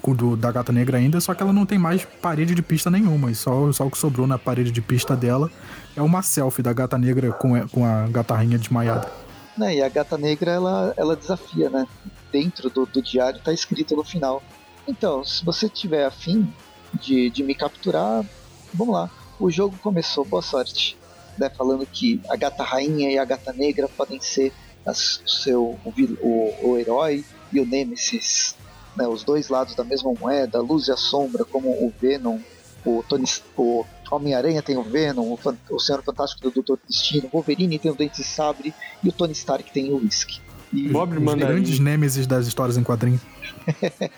[0.01, 2.63] com o do, da gata negra ainda, só que ela não tem mais parede de
[2.63, 3.33] pista nenhuma.
[3.33, 5.51] E só, só o que sobrou na parede de pista dela
[5.97, 9.11] é uma selfie da gata negra com, a- com a gata rainha desmaiada.
[9.61, 11.87] Né, e a gata negra ela, ela desafia, né?
[12.33, 14.43] Dentro do, do diário tá escrito no final.
[14.89, 16.51] Então, se você tiver afim
[16.95, 18.25] de, de me capturar,
[18.73, 19.11] vamos lá.
[19.39, 20.97] O jogo começou, boa sorte.
[21.37, 24.51] Né, falando que a gata rainha e a gata negra podem ser
[24.87, 25.93] as- o seu o,
[26.23, 28.57] o, o herói e o Nemesis.
[28.97, 32.39] Né, os dois lados da mesma moeda, a luz e a sombra, como o Venom,
[32.85, 33.25] o Tony,
[33.57, 37.79] o Homem-Aranha tem o Venom, o, Fan- o Senhor Fantástico do Doutor Destino, o Wolverine
[37.79, 40.41] tem o Dente de Sabre e o Tony Stark tem o Whisky.
[40.73, 41.55] E, Bob Os Mandarim.
[41.55, 43.21] grandes nêmesis das histórias em quadrinho.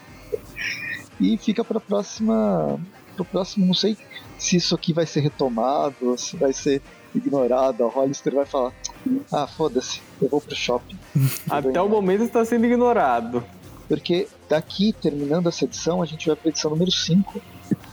[1.21, 2.79] e fica para próxima,
[3.17, 3.97] pro próximo, não sei
[4.39, 6.83] se isso aqui vai ser retomado, se vai ser
[7.15, 7.85] ignorado.
[7.85, 8.73] A Hollister vai falar:
[9.33, 10.99] "Ah, foda-se, eu vou pro shopping".
[11.49, 13.45] Até o momento está sendo ignorado.
[13.89, 17.43] Porque daqui, terminando essa edição, a gente vai para a edição número 5,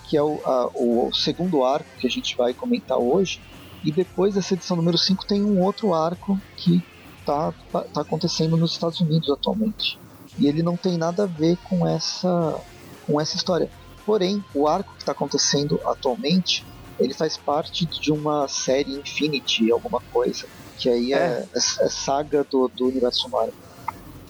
[0.10, 3.40] que é o, a- o segundo arco que a gente vai comentar hoje.
[3.84, 6.84] E depois dessa edição número 5 tem um outro arco que
[7.26, 9.98] tá, tá, tá acontecendo nos Estados Unidos atualmente.
[10.38, 12.60] E ele não tem nada a ver com essa,
[13.06, 13.70] com essa história.
[14.06, 16.66] Porém, o arco que está acontecendo atualmente,
[17.00, 20.46] ele faz parte de uma série Infinity, alguma coisa.
[20.78, 23.54] Que aí é, é- é saga do, do universo Marvel.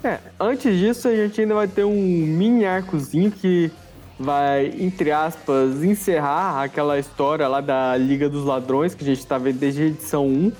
[0.04, 3.72] É, antes disso, a gente ainda vai ter um mini arcozinho que
[4.19, 9.38] vai, entre aspas, encerrar aquela história lá da Liga dos Ladrões, que a gente tá
[9.38, 10.51] vendo desde a edição 1,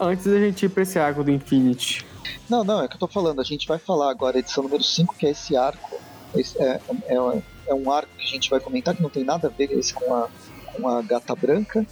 [0.00, 2.04] antes da gente ir pra esse arco do Infinity.
[2.50, 3.40] Não, não, é que eu tô falando.
[3.40, 5.96] A gente vai falar agora, edição número 5, que é esse arco.
[6.34, 9.46] Esse é, é, é um arco que a gente vai comentar que não tem nada
[9.46, 10.28] a ver com a,
[10.74, 11.86] com a gata branca.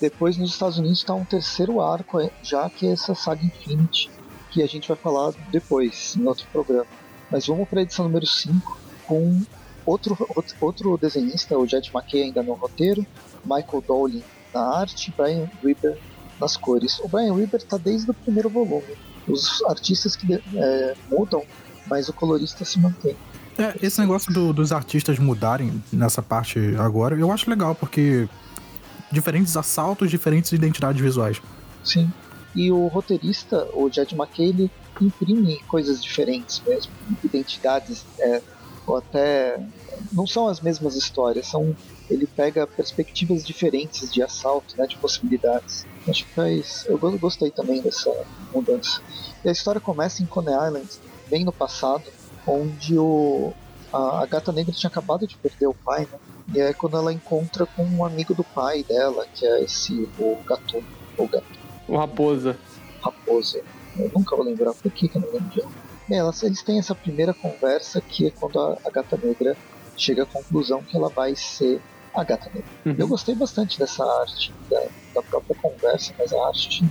[0.00, 4.10] Depois nos Estados Unidos está um terceiro arco, é, já que é essa saga Infinity,
[4.50, 6.86] que a gente vai falar depois, em outro programa.
[7.30, 9.42] Mas vamos para a edição número 5 com
[9.86, 10.16] outro,
[10.60, 13.06] outro, desenhista, o Jed McKay ainda no roteiro,
[13.44, 14.22] Michael Dowling
[14.54, 15.98] na arte, Brian Reaper
[16.40, 16.98] nas cores.
[17.00, 18.94] O Brian Reaper está desde o primeiro volume.
[19.26, 21.42] Os artistas que é, mudam,
[21.86, 23.16] mas o colorista se mantém.
[23.58, 28.28] É, esse negócio do- dos artistas mudarem nessa parte agora, eu acho legal, porque
[29.10, 31.40] diferentes assaltos, diferentes identidades visuais.
[31.84, 32.10] Sim.
[32.54, 36.92] E o roteirista, o Jed McKay, ele imprime coisas diferentes mesmo,
[37.24, 38.42] identidades, é,
[38.86, 39.58] ou até
[40.12, 41.76] não são as mesmas histórias, são
[42.10, 45.86] ele pega perspectivas diferentes de assalto, né, de possibilidades.
[46.08, 48.10] Acho que faz, eu go- gostei também dessa
[48.52, 49.00] mudança.
[49.44, 50.88] E a história começa em Coney Island,
[51.30, 52.04] bem no passado,
[52.46, 53.52] onde o
[53.92, 56.18] a, a gata negra tinha acabado de perder o pai, né?
[56.54, 60.36] E é quando ela encontra com um amigo do pai dela, que é esse o
[60.46, 60.82] gato,
[61.16, 61.46] o gato
[61.88, 62.58] O Raposa.
[63.00, 63.62] raposa.
[63.96, 65.70] Eu nunca vou lembrar por que, que eu não lembro dela.
[66.08, 69.56] Bem, elas, eles têm essa primeira conversa que é quando a, a Gata Negra
[69.96, 71.82] chega à conclusão que ela vai ser
[72.14, 72.68] a Gata Negra.
[72.86, 72.96] Uhum.
[72.98, 74.80] Eu gostei bastante dessa arte, da,
[75.14, 76.84] da própria conversa, mas a arte,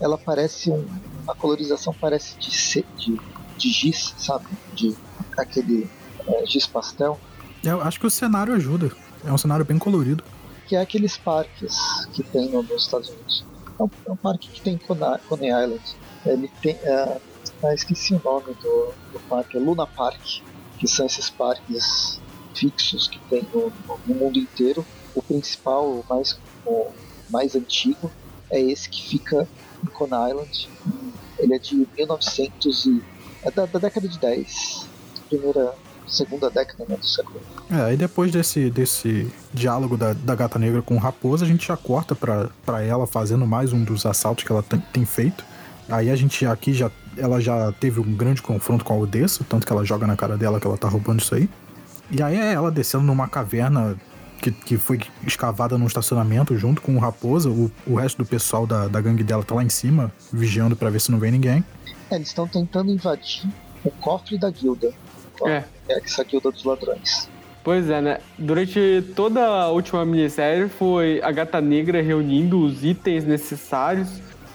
[0.00, 0.86] ela parece um.
[1.28, 3.18] A colorização parece de, ce- de,
[3.56, 4.44] de giz, sabe?
[4.74, 4.96] De
[5.38, 5.88] aquele
[6.26, 7.18] é, giz pastel,
[7.62, 8.90] Eu acho que o cenário ajuda.
[9.24, 10.24] É um cenário bem colorido.
[10.66, 11.74] que é aqueles parques
[12.12, 13.44] que tem no- nos Estados Unidos.
[13.78, 15.82] É um, é um parque que tem em Coney Coney Island.
[16.26, 16.74] Ele tem.
[16.82, 17.20] é,
[17.64, 20.20] ah, esqueci o nome do, do parque, é Luna Park,
[20.78, 22.20] que são esses parques
[22.54, 23.72] fixos que tem no,
[24.06, 24.84] no- mundo inteiro.
[25.14, 26.86] O principal, o mais, o
[27.30, 28.10] mais antigo,
[28.50, 29.48] é esse que fica
[29.82, 30.68] em Coney Island.
[31.38, 33.02] Ele é de 1900 e.
[33.42, 34.86] é da, da década de 10.
[35.28, 35.74] Primeira,
[36.06, 37.40] segunda década né, do século.
[37.70, 41.66] É, aí depois desse, desse diálogo da, da gata negra com o raposa, a gente
[41.66, 45.44] já corta pra ela fazendo mais um dos assaltos que ela tem, tem feito.
[45.88, 46.90] Aí a gente aqui já.
[47.16, 50.36] Ela já teve um grande confronto com a Odessa, tanto que ela joga na cara
[50.36, 51.48] dela que ela tá roubando isso aí.
[52.10, 53.96] E aí é ela descendo numa caverna
[54.40, 57.48] que, que foi escavada num estacionamento junto com o raposa.
[57.50, 60.90] O, o resto do pessoal da, da gangue dela tá lá em cima, vigiando pra
[60.90, 61.64] ver se não vem ninguém.
[62.10, 63.48] É, eles estão tentando invadir
[63.84, 64.92] o cofre da guilda.
[65.46, 65.64] É.
[65.88, 67.28] É essa guilda dos ladrões.
[67.62, 68.18] Pois é, né?
[68.38, 74.08] Durante toda a última minissérie foi a Gata Negra reunindo os itens necessários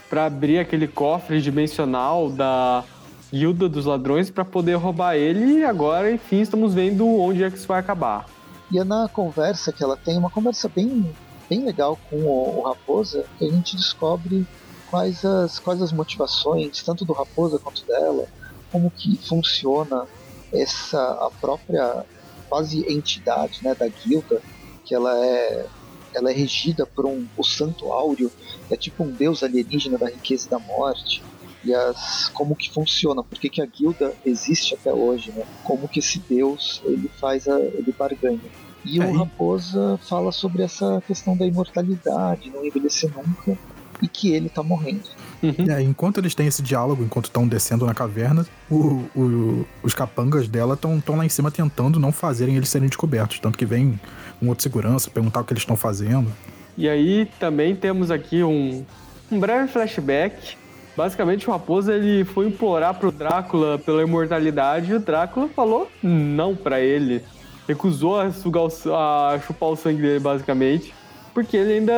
[0.10, 2.84] para abrir aquele cofre dimensional da
[3.32, 7.58] Guilda dos Ladrões para poder roubar ele e agora, enfim, estamos vendo onde é que
[7.58, 8.26] isso vai acabar.
[8.72, 11.14] E é na conversa que ela tem, uma conversa bem,
[11.50, 14.46] bem legal com o, o Raposa, que a gente descobre
[14.90, 18.28] quais as, quais as motivações, tanto do Raposa quanto dela,
[18.72, 20.06] como que funciona
[20.54, 22.06] essa a própria
[22.50, 24.42] quase entidade né, da guilda,
[24.84, 25.66] que ela é
[26.14, 28.32] ela é regida por um o Santo Áureo,
[28.72, 31.22] é tipo um deus alienígena da riqueza e da morte.
[31.66, 35.44] E as, como que funciona, por que, que a guilda existe até hoje, né?
[35.64, 38.40] Como que esse deus ele faz a, ele barganha.
[38.86, 43.58] E É, o e- Raposa fala sobre essa questão da imortalidade, não envelhecer nunca,
[44.02, 45.04] e que ele tá morrendo.
[45.42, 49.94] E aí, enquanto eles têm esse diálogo, enquanto estão descendo na caverna, o- o- os
[49.94, 53.40] capangas dela estão lá em cima tentando não fazerem eles serem descobertos.
[53.40, 54.00] Tanto que vem
[54.42, 56.32] um outro segurança perguntar o que eles estão fazendo.
[56.78, 58.84] E aí também temos aqui um,
[59.32, 60.58] um breve flashback.
[60.96, 66.56] Basicamente o Raposa ele foi implorar pro Drácula pela imortalidade e o Drácula falou não
[66.56, 67.22] pra ele.
[67.68, 70.94] Recusou a, sugar o a chupar o sangue dele, basicamente.
[71.34, 71.94] Porque ele ainda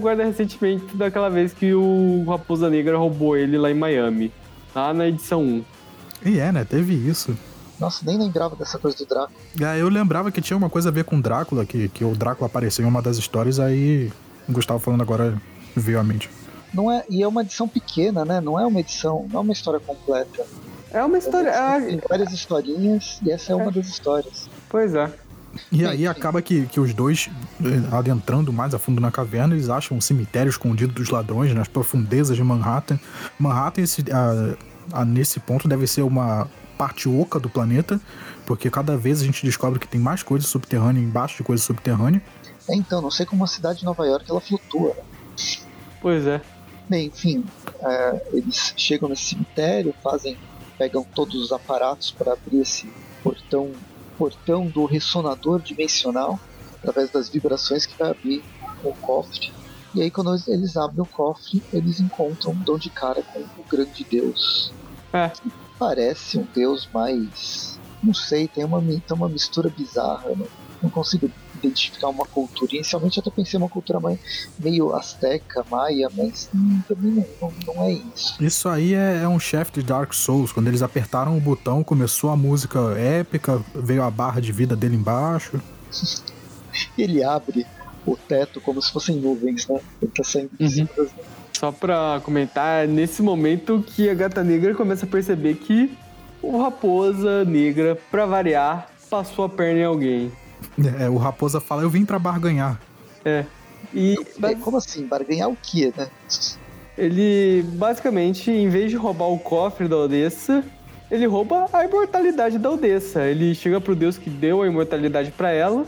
[0.00, 4.32] guarda ressentimento daquela vez que o Raposa Negra roubou ele lá em Miami.
[4.74, 5.64] Lá na edição 1.
[6.24, 6.64] E é, né?
[6.64, 7.36] Teve isso.
[7.78, 9.32] Nossa, nem lembrava dessa coisa do Draco.
[9.58, 12.14] E aí eu lembrava que tinha uma coisa a ver com Drácula, que, que o
[12.14, 14.10] Drácula apareceu em uma das histórias, aí
[14.48, 15.40] o Gustavo falando agora
[15.76, 16.28] veio à mente.
[16.72, 18.40] Não é, e é uma edição pequena, né?
[18.40, 20.44] Não é uma edição, não é uma história completa.
[20.90, 21.50] É uma história.
[21.54, 24.48] ah, Tem várias historinhas e essa é uma das histórias.
[24.68, 25.10] pois é.
[25.72, 27.28] E aí acaba que, que os dois,
[27.62, 27.66] eh,
[27.96, 32.36] adentrando mais a fundo na caverna, eles acham um cemitério escondido dos ladrões nas profundezas
[32.36, 32.98] de Manhattan.
[33.38, 34.56] Manhattan, esse, a-
[35.00, 36.46] a- nesse ponto, deve ser uma
[36.76, 37.98] parte oca do planeta,
[38.46, 42.22] porque cada vez a gente descobre que tem mais coisa subterrânea embaixo de coisa subterrânea.
[42.68, 44.90] É, então, não sei como a cidade de Nova York ela flutua.
[44.94, 45.02] né?
[46.00, 46.40] Pois é.
[46.88, 47.44] Bem, enfim,
[47.82, 50.38] é, eles chegam nesse cemitério, fazem,
[50.78, 52.90] pegam todos os aparatos para abrir esse
[53.22, 53.72] portão,
[54.16, 56.40] portão do ressonador dimensional,
[56.78, 58.42] através das vibrações que vai abrir
[58.82, 59.52] o cofre.
[59.94, 64.04] E aí quando eles- abrem o cofre, eles encontram, dão de cara com o grande
[64.04, 64.72] Deus.
[65.12, 65.30] É.
[65.78, 70.46] Parece um Deus mais, não sei, tem uma, tem uma mistura bizarra, não,
[70.82, 72.74] não consigo identificar uma cultura.
[72.74, 74.18] Inicialmente eu até pensei uma cultura mais,
[74.58, 78.42] meio asteca, maia, mas hum, também não, não, não é isso.
[78.42, 80.52] Isso aí é, é um chefe de Dark Souls.
[80.52, 84.96] Quando eles apertaram o botão, começou a música épica, veio a barra de vida dele
[84.96, 85.60] embaixo.
[86.96, 87.66] Ele abre
[88.06, 89.80] o teto como se fossem nuvens, né?
[90.00, 90.70] Ele tá saindo de Uhum.
[90.70, 91.10] cima das
[91.52, 95.92] Só pra comentar, é nesse momento que a gata negra começa a perceber que
[96.40, 100.32] o raposa negra, pra variar, passou a perna em alguém.
[101.00, 102.80] É, o Raposa fala, eu vim pra barganhar.
[103.24, 103.44] É.
[103.94, 105.06] E É, como assim?
[105.06, 106.08] Barganhar o quê, né?
[106.96, 110.64] ele, basicamente, em vez de roubar o cofre da Odessa,
[111.10, 113.24] ele rouba a imortalidade da Odessa.
[113.24, 115.86] Ele chega pro deus que deu a imortalidade pra ela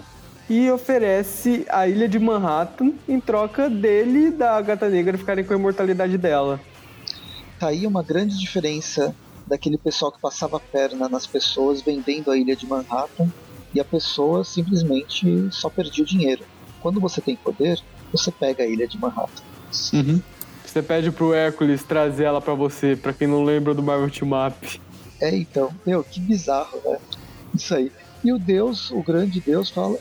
[0.48, 5.52] e oferece a ilha de Manhattan em troca dele e da gata negra ficarem com
[5.52, 6.60] a imortalidade dela.
[7.58, 9.14] Tá aí uma grande diferença
[9.46, 13.28] daquele pessoal que passava a perna nas pessoas vendendo a ilha de Manhattan
[13.74, 16.44] e a pessoa simplesmente só perdia o dinheiro.
[16.80, 17.80] Quando você tem poder,
[18.12, 19.42] você pega a ilha de Manhattan.
[20.64, 24.30] Você pede pro Hércules trazer ela pra você, pra quem não lembra do Marvel Team
[24.46, 24.80] Up.
[25.20, 26.98] É, então, meu, que bizarro, né?
[27.54, 27.92] Isso aí.
[28.24, 29.98] E o Deus, o grande Deus, fala: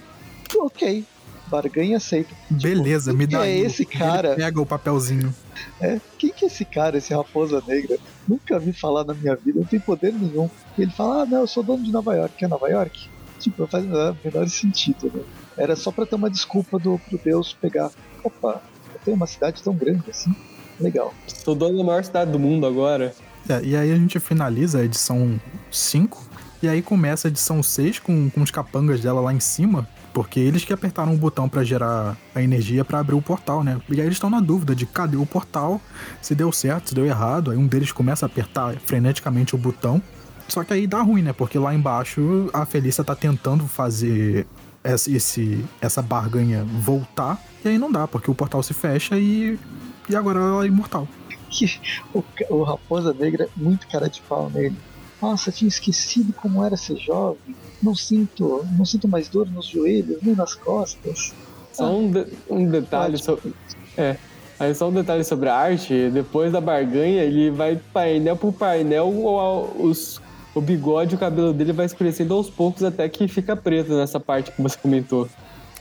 [0.57, 1.03] ok,
[1.47, 2.33] barganha aceita.
[2.49, 3.61] Beleza, tipo, me dá quem é aí.
[3.65, 4.35] esse Ele cara?
[4.35, 5.33] pega o papelzinho.
[5.81, 7.97] É, quem que é esse cara, esse Raposa Negra?
[8.27, 10.49] Nunca vi falar na minha vida, não tem poder nenhum.
[10.77, 12.43] E ele fala: ah, não, eu sou dono de Nova York.
[12.43, 13.09] É Nova York?
[13.39, 15.23] Tipo, não faz o menor sentido, né?
[15.57, 17.89] Era só pra ter uma desculpa do, pro Deus pegar.
[18.23, 18.61] Opa,
[18.93, 20.35] eu tenho uma cidade tão grande assim.
[20.79, 21.13] Legal.
[21.27, 23.13] Sou dono da maior cidade do mundo agora.
[23.47, 25.39] É, e aí a gente finaliza a edição
[25.71, 26.29] 5.
[26.61, 29.87] E aí começa a edição 6 com, com os capangas dela lá em cima.
[30.13, 33.79] Porque eles que apertaram o botão pra gerar a energia pra abrir o portal, né?
[33.89, 35.79] E aí eles estão na dúvida de cadê o portal,
[36.21, 37.51] se deu certo, se deu errado.
[37.51, 40.01] Aí um deles começa a apertar freneticamente o botão.
[40.49, 41.31] Só que aí dá ruim, né?
[41.33, 44.45] Porque lá embaixo a Felícia tá tentando fazer
[44.83, 47.41] esse, esse- essa barganha voltar.
[47.63, 49.57] E aí não dá, porque o portal se fecha e,
[50.09, 51.07] e agora ela é imortal.
[52.13, 54.75] o, o Raposa Negra é muito cara de pau nele.
[55.21, 57.55] Nossa, tinha esquecido como era ser jovem.
[57.83, 61.33] Não sinto, não sinto mais dor nos joelhos nem nas costas.
[61.73, 63.53] Só um, de- um detalhe sobre.
[63.97, 64.15] É.
[64.59, 69.07] Aí só um detalhe sobre a arte, depois da barganha, ele vai painel por painel,
[69.77, 70.21] os,
[70.53, 74.19] o bigode e o cabelo dele vai escurecendo aos poucos até que fica preto nessa
[74.19, 75.29] parte que você comentou.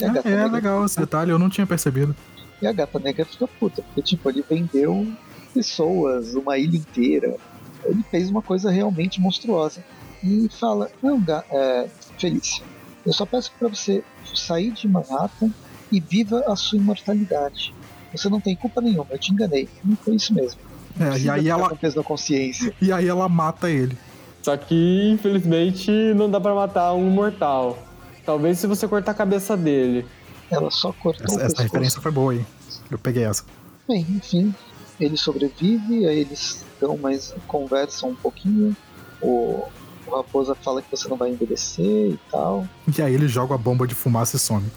[0.03, 2.15] A gata É, é legal esse detalhe, eu não tinha percebido.
[2.61, 5.07] E a gata negra fica puta, porque tipo, ele vendeu
[5.55, 7.37] pessoas, uma ilha inteira.
[7.85, 9.83] Ele fez uma coisa realmente monstruosa.
[10.23, 11.89] E fala, não, é,
[12.19, 12.65] Felícia,
[13.07, 14.03] eu só peço pra você
[14.35, 15.51] sair de Manhattan
[15.91, 17.75] e viva a sua imortalidade.
[18.13, 19.69] Você não tem culpa nenhuma, eu te enganei.
[19.85, 20.61] Não foi isso mesmo.
[20.99, 22.75] É, e aí ela, peso na consciência.
[22.83, 23.97] e aí ela mata ele.
[24.43, 27.79] Só que, infelizmente, não dá pra matar um mortal.
[28.25, 30.07] Talvez se você cortar a cabeça dele.
[30.51, 31.63] Ela só cortou Essa, o essa pescoço.
[31.63, 32.45] referência foi boa aí.
[32.91, 33.45] Eu peguei essa.
[33.87, 34.55] Bem, enfim,
[34.99, 37.35] ele sobrevive, aí eles dão mais.
[37.47, 38.75] conversam um pouquinho.
[39.21, 39.65] O,
[40.07, 42.67] o Raposa fala que você não vai envelhecer e tal.
[42.97, 44.71] E aí ele joga a bomba de fumaça e some.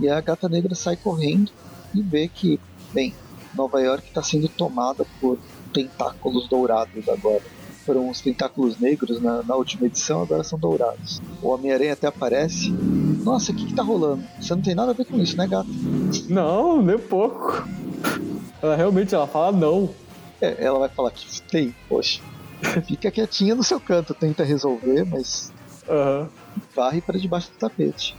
[0.00, 1.52] E a gata negra sai correndo
[1.94, 2.58] e vê que,
[2.92, 3.14] bem,
[3.54, 5.38] Nova York está sendo tomada por
[5.72, 7.42] tentáculos dourados agora.
[7.84, 11.20] Foram os tentáculos negros na, na última edição, agora são dourados.
[11.42, 12.70] O Homem-Aranha até aparece.
[12.70, 14.24] Nossa, o que, que tá rolando?
[14.40, 15.68] Você não tem nada a ver com isso, né, gata?
[16.28, 17.66] Não, nem pouco.
[18.62, 19.90] Ela realmente ela fala não.
[20.40, 22.20] É, ela vai falar que tem, poxa.
[22.86, 25.52] Fica quietinha no seu canto, tenta resolver, mas
[25.88, 26.28] Aham.
[26.74, 28.16] varre para debaixo do tapete.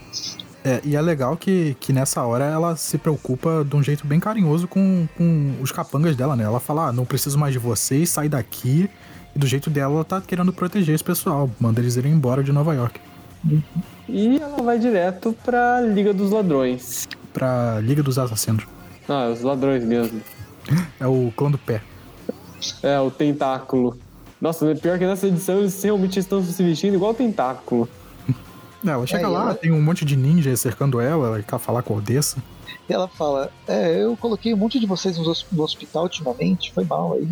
[0.63, 4.20] É, e é legal que, que nessa hora ela se preocupa de um jeito bem
[4.20, 6.43] carinhoso com, com os capangas dela, né?
[6.43, 8.89] Ela fala, ah, não preciso mais de vocês, sai daqui.
[9.36, 12.52] E do jeito dela, ela tá querendo proteger esse pessoal, manda eles irem embora de
[12.52, 13.00] Nova York.
[14.08, 17.08] E ela vai direto pra Liga dos Ladrões.
[17.34, 18.66] Pra Liga dos Assassinos.
[19.08, 20.22] Ah, os ladrões mesmo.
[21.00, 21.84] É o clã do pé.
[22.82, 23.96] É, o tentáculo.
[24.42, 27.88] Nossa, pior que nessa edição eles realmente estão se vestindo igual o tentáculo.
[28.84, 31.60] É, ela chega É, lá, ela- tem um monte de ninja cercando ela, ela quer
[31.60, 32.38] falar com a Odessa.
[32.90, 35.18] E ela fala: É, eu coloquei um monte de vocês
[35.52, 37.28] no hospital ultimamente, foi mal aí.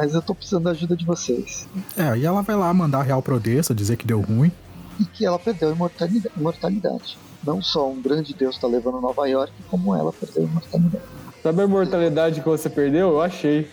[0.00, 1.68] Mas eu tô precisando da ajuda de vocês.
[1.94, 4.50] É, e ela vai lá mandar real pra Odessa, dizer que deu ruim.
[4.98, 7.18] E que ela perdeu a imortalida- imortalidade.
[7.44, 11.04] Não só um grande deus tá levando Nova York, como ela perdeu a imortalidade.
[11.42, 13.10] Sabe a imortalidade que você perdeu?
[13.10, 13.68] Eu achei.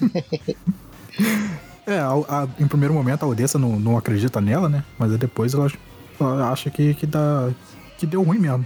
[1.86, 4.84] É, a- a- em primeiro momento a Odessa não, não acredita nela, né?
[4.98, 5.66] Mas aí depois ela,
[6.20, 7.48] ela acha que, que, dá,
[7.96, 8.64] que deu ruim mesmo.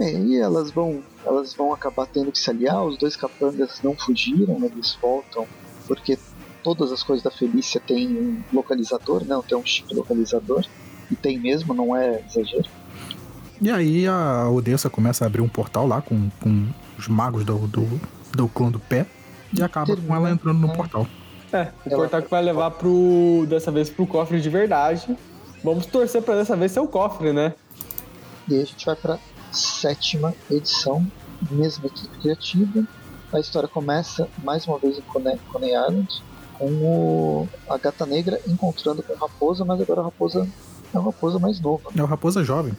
[0.00, 2.82] É, e elas vão, elas vão acabar tendo que se aliar.
[2.84, 5.46] Os dois capangas não fugiram, né, eles voltam,
[5.86, 6.18] porque
[6.64, 10.64] todas as coisas da Felícia têm um localizador, não, tem um chip localizador.
[11.10, 12.64] E tem mesmo, não é exagero.
[13.60, 16.66] E aí a Odessa começa a abrir um portal lá com, com
[16.98, 18.00] os magos do, do,
[18.32, 19.06] do clã do pé.
[19.52, 21.06] E acaba com ela entrando no portal.
[21.52, 23.46] É, o Ela- portal que vai levar pro.
[23.48, 25.16] dessa vez pro cofre de verdade.
[25.62, 27.54] Vamos torcer pra dessa vez ser o cofre, né?
[28.48, 29.18] E aí a gente vai pra
[29.52, 31.06] sétima edição,
[31.50, 32.84] mesma equipe criativa.
[33.32, 36.08] A história começa mais uma vez em Coney Island,
[36.58, 40.48] com o, a gata negra encontrando com a raposa, mas agora a raposa
[40.92, 42.72] é uma raposa mais nova, É o Raposa Jovem.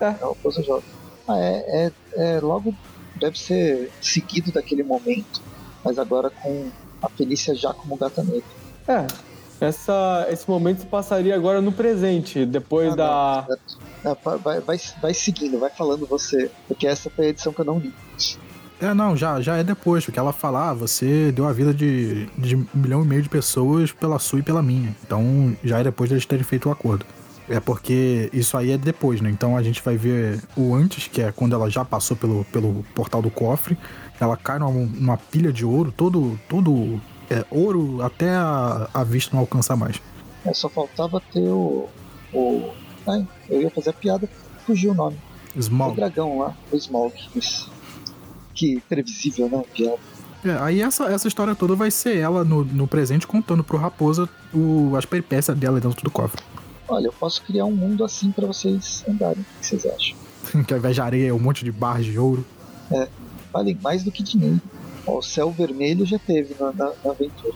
[0.00, 0.84] é uma raposa jovem.
[1.28, 2.74] Ah, é, é, é logo
[3.20, 5.40] deve ser seguido daquele momento,
[5.84, 6.68] mas agora com
[7.00, 8.42] a Felícia já como gata negra.
[8.88, 9.06] É.
[9.60, 13.46] Essa, esse momento se passaria agora no presente, depois Ah, da.
[13.48, 14.12] não.
[14.12, 17.60] Ah, vai, vai, vai, vai seguindo, vai falando você, porque essa foi a edição que
[17.60, 17.94] eu não li.
[18.82, 22.26] É, não, já, já é depois, porque ela fala, ah, você deu a vida de,
[22.36, 24.92] de um milhão e meio de pessoas pela sua e pela minha.
[25.06, 27.06] Então já é depois deles terem feito o acordo.
[27.48, 29.30] É porque isso aí é depois, né?
[29.30, 32.84] Então a gente vai ver o antes, que é quando ela já passou pelo, pelo
[32.92, 33.78] portal do cofre.
[34.18, 39.30] Ela cai numa, numa pilha de ouro, todo, todo é, ouro até a, a vista
[39.32, 40.02] não alcança mais.
[40.44, 41.88] É, só faltava ter o.
[42.34, 42.72] o
[43.06, 44.28] ai, eu ia fazer a piada,
[44.66, 45.16] fugiu o nome.
[45.54, 45.94] O Small.
[45.94, 47.14] dragão lá, o Smaug.
[47.36, 47.70] Isso.
[48.54, 49.62] Que previsível, né?
[49.74, 49.98] Piada.
[50.44, 54.28] É, aí essa, essa história toda vai ser ela no, no presente contando pro Raposa
[54.52, 56.42] o, as peripécias dela dentro do cofre.
[56.88, 59.40] Olha, eu posso criar um mundo assim pra vocês andarem.
[59.40, 60.16] O que vocês acham?
[60.66, 62.44] que ao invés de areia é um monte de barras de ouro.
[63.52, 64.60] Valem mais do que dinheiro.
[65.06, 67.54] Ó, o céu vermelho já teve na, na, na aventura.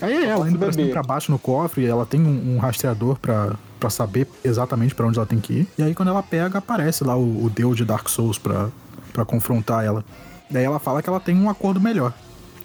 [0.00, 3.18] Aí é ela indo pra cima pra baixo no cofre, ela tem um, um rastreador
[3.18, 5.68] pra, pra saber exatamente pra onde ela tem que ir.
[5.76, 8.70] E aí quando ela pega, aparece lá o, o deus de Dark Souls pra,
[9.18, 10.04] pra confrontar ela.
[10.48, 12.14] Daí ela fala que ela tem um acordo melhor.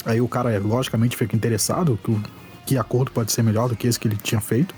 [0.06, 2.22] Aí o cara, logicamente, fica interessado que,
[2.66, 4.76] que acordo pode ser melhor do que esse que ele tinha feito.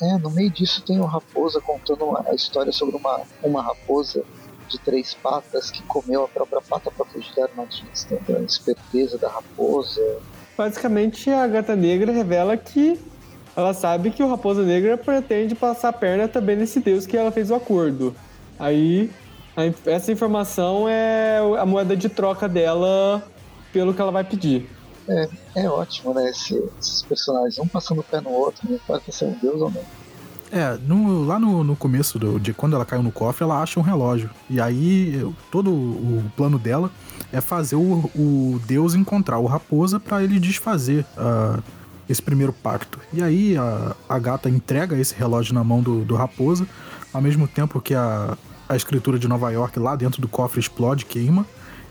[0.00, 4.22] É, no meio disso tem o Raposa contando a história sobre uma, uma raposa
[4.68, 7.88] de três patas que comeu a própria pata pra fugir da armadilha.
[8.28, 10.00] A esperteza da raposa.
[10.56, 13.00] Basicamente, a Gata Negra revela que
[13.56, 17.32] ela sabe que o Raposa Negra pretende passar a perna também nesse deus que ela
[17.32, 18.14] fez o acordo.
[18.58, 19.10] Aí,
[19.86, 23.22] essa informação é a moeda de troca dela
[23.72, 24.68] pelo que ela vai pedir.
[25.08, 26.28] É, é ótimo, né?
[26.30, 29.60] esse- esses personagens, um passando o pé no outro, não importa se é um deus
[29.60, 29.82] ou não.
[30.50, 33.78] É, no- lá no, no começo do- de quando ela caiu no cofre, ela acha
[33.80, 34.30] um relógio.
[34.48, 36.90] E aí, todo o plano dela
[37.32, 41.58] é fazer o, o Deus encontrar o Raposa pra ele desfazer ah,
[42.08, 42.98] esse primeiro pacto.
[43.12, 46.66] E aí, a, a gata entrega esse relógio na mão do, do Raposa,
[47.12, 48.36] ao mesmo tempo que a,
[48.68, 51.46] a escritura de Nova York lá dentro do cofre explode, queima.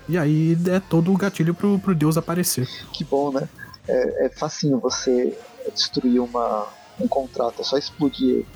[0.08, 2.68] E aí é todo o gatilho pro, pro Deus aparecer.
[2.92, 3.48] Que bom, né?
[3.86, 5.36] É, é facinho você
[5.74, 6.66] destruir uma,
[6.98, 8.46] um contrato, é só explodir ele.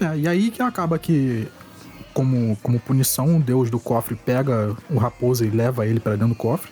[0.00, 1.48] É, e aí que acaba que,
[2.12, 6.28] como, como punição, o deus do cofre pega o raposa e leva ele pra dentro
[6.28, 6.70] do cofre.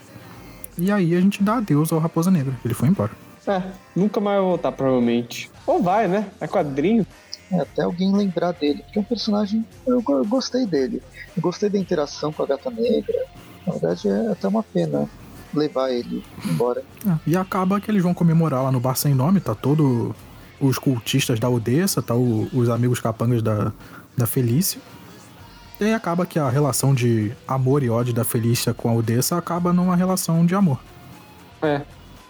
[0.77, 2.53] E aí a gente dá adeus ao Raposa Negra.
[2.65, 3.13] Ele foi embora.
[3.47, 3.63] É,
[3.95, 5.51] nunca mais vai voltar, provavelmente.
[5.67, 6.29] Ou vai, né?
[6.41, 7.07] É quadrinho.
[7.55, 9.65] É, até alguém lembrar dele, porque é um personagem.
[9.87, 11.03] Eu, eu gostei dele.
[11.37, 13.25] Eu gostei da interação com a gata negra.
[13.67, 15.09] Na verdade, é até uma pena
[15.55, 16.83] levar ele embora.
[17.07, 20.15] É, e acaba que eles vão comemorar lá no bar sem nome, tá todo
[20.61, 23.73] os cultistas da Odessa, tá o- os amigos capangas da,
[24.17, 24.81] da Felícia.
[25.81, 29.37] E aí acaba que a relação de amor e ódio da Felícia com a Odessa
[29.37, 30.79] acaba numa relação de amor.
[31.63, 31.83] É.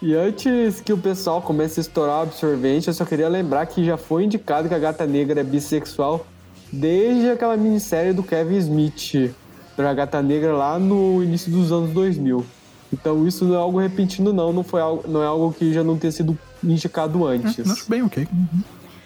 [0.05, 3.83] E antes que o pessoal comece a estourar o absorvente, eu só queria lembrar que
[3.83, 6.27] já foi indicado que a Gata Negra é bissexual
[6.71, 9.35] desde aquela minissérie do Kevin Smith,
[9.75, 12.45] da Gata Negra lá no início dos anos 2000.
[12.93, 15.83] Então isso não é algo repentino não, não, foi algo, não é algo que já
[15.83, 17.57] não tenha sido indicado É, antes.
[17.57, 18.29] eu acho bem ok.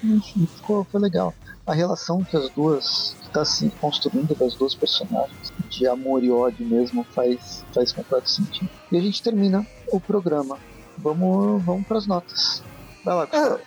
[0.03, 1.32] E ficou, foi legal.
[1.64, 3.14] A relação que as duas.
[3.22, 8.28] que tá se construindo das duas personagens, de amor e ódio mesmo, faz, faz completo
[8.28, 8.68] sentido.
[8.90, 10.59] E a gente termina o programa.
[11.03, 12.62] Vamos, vamos pras notas.
[13.05, 13.61] Vai lá, Gustavo.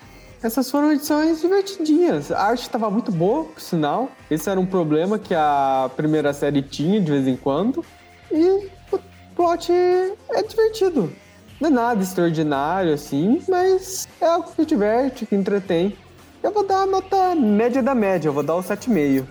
[0.44, 2.32] Essas foram edições divertidinhas.
[2.32, 4.10] A arte estava muito boa, por sinal.
[4.30, 7.86] Esse era um problema que a primeira série tinha de vez em quando.
[8.32, 9.00] E o
[9.36, 11.14] plot é divertido.
[11.60, 15.96] Não é nada extraordinário, assim, mas é algo que diverte, que entretém.
[16.42, 19.28] Eu vou dar a nota média da média, eu vou dar o 7,5.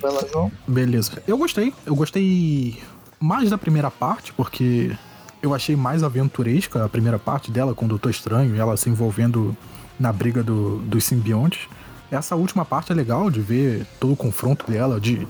[0.00, 0.52] Vai lá, João.
[0.68, 1.20] Beleza.
[1.26, 1.74] Eu gostei.
[1.84, 2.80] Eu gostei
[3.18, 4.96] mais da primeira parte, porque
[5.44, 9.54] eu achei mais aventuresca a primeira parte dela com o Doutor Estranho ela se envolvendo
[10.00, 11.68] na briga do, dos simbiontes.
[12.10, 15.26] Essa última parte é legal de ver todo o confronto dela de,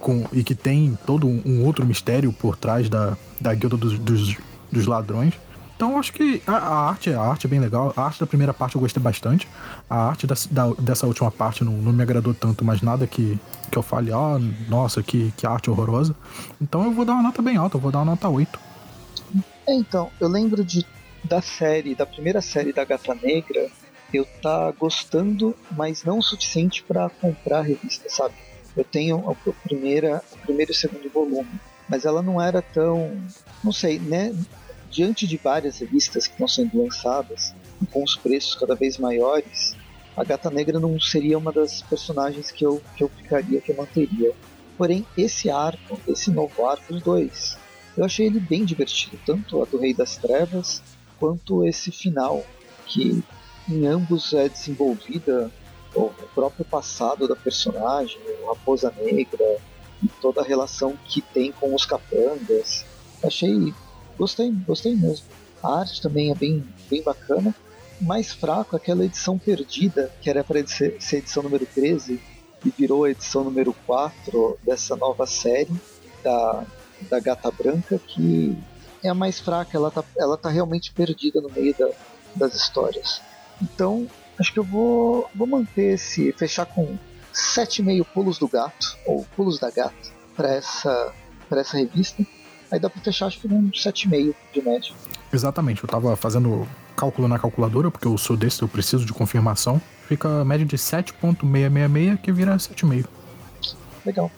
[0.00, 4.36] com, e que tem todo um, outro mistério por trás da, da guilda dos, dos,
[4.70, 5.32] dos ladrões.
[5.76, 7.92] Então acho que a, a arte, a arte é bem legal.
[7.96, 9.48] A arte da primeira parte eu gostei bastante.
[9.88, 13.38] A arte da, da- dessa última parte não, não me agradou tanto, mas nada que,
[13.70, 14.38] que eu fale, ah,
[14.68, 16.14] nossa, que, que arte horrorosa.
[16.60, 18.73] Então eu vou dar uma nota bem alta, eu vou dar uma nota 8.
[19.66, 20.86] É, então, eu lembro de
[21.24, 23.70] da série, da primeira série da Gata Negra,
[24.12, 28.34] eu tá gostando, mas não o suficiente pra comprar a revista, sabe?
[28.76, 29.34] Eu tenho a,
[29.66, 33.16] primeira, o primeiro e o segundo volume, mas ela não era tão,
[33.62, 34.34] não sei, né?
[34.90, 37.54] Diante de várias revistas que estão sendo lançadas,
[37.90, 39.74] com os preços cada vez maiores,
[40.16, 43.76] a Gata Negra não seria uma das personagens que eu, que eu ficaria, que eu
[43.76, 44.32] manteria.
[44.76, 47.56] Porém, esse arco, esse novo arco, os dois,
[47.96, 50.82] eu achei ele bem divertido, tanto a do Rei das Trevas
[51.18, 52.44] quanto esse final,
[52.86, 53.22] que
[53.68, 55.50] em ambos é desenvolvida
[55.94, 59.58] o próprio passado da personagem, a Raposa Negra
[60.02, 62.84] e toda a relação que tem com os capangas.
[63.22, 63.72] Achei,
[64.18, 65.26] gostei, gostei mesmo.
[65.62, 67.54] A arte também é bem, bem bacana.
[68.00, 72.20] Mais fraco aquela edição perdida, que era para ser, ser edição número 13
[72.64, 75.72] e virou a edição número 4 dessa nova série
[76.24, 76.66] da,
[77.04, 78.56] da Gata Branca, que
[79.02, 81.88] é a mais fraca, ela tá, ela tá realmente perdida no meio da,
[82.36, 83.20] das histórias.
[83.62, 86.32] Então, Acho que eu vou, vou manter esse.
[86.32, 86.98] fechar com
[87.32, 89.94] 7,5 pulos do gato, ou pulos da gata,
[90.36, 91.12] para essa,
[91.48, 92.24] pra essa revista.
[92.70, 94.92] Aí dá pra fechar acho que um 7,5 de média.
[95.32, 99.80] Exatamente, eu tava fazendo cálculo na calculadora, porque eu sou desse, eu preciso de confirmação.
[100.08, 103.06] Fica a média de 7.666, que vira 7,5.
[104.04, 104.30] Legal.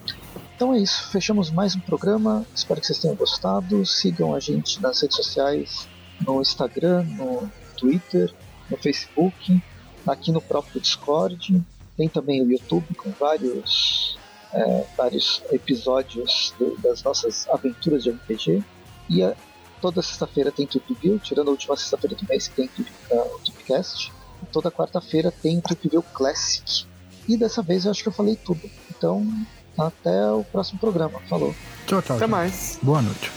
[0.56, 2.46] Então é isso, fechamos mais um programa.
[2.54, 3.84] Espero que vocês tenham gostado.
[3.84, 5.86] Sigam a gente nas redes sociais,
[6.26, 8.34] no Instagram, no Twitter,
[8.70, 9.62] no Facebook,
[10.06, 11.62] aqui no próprio Discord.
[11.94, 14.18] Tem também o YouTube com vários,
[14.50, 18.64] é, vários episódios do, das nossas aventuras de RPG.
[19.10, 19.36] E a,
[19.82, 22.70] toda sexta-feira tem Trip View, tirando a última sexta-feira do mês que tem
[23.10, 24.10] uh, o Tripcast.
[24.50, 26.86] Toda quarta-feira tem o Trip View Classic.
[27.28, 28.70] E dessa vez eu acho que eu falei tudo.
[28.88, 29.22] Então,
[29.78, 31.20] até o próximo programa.
[31.28, 31.54] Falou.
[31.86, 32.16] Tchau, tchau.
[32.16, 32.78] Até mais.
[32.82, 33.30] Boa noite.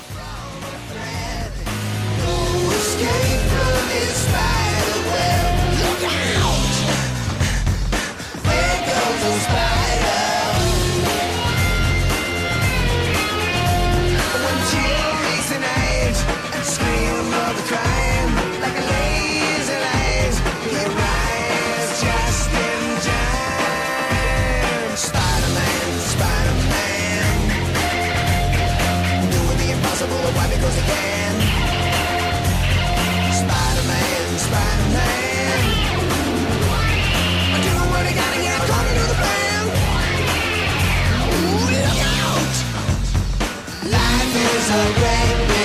[44.69, 45.58] so great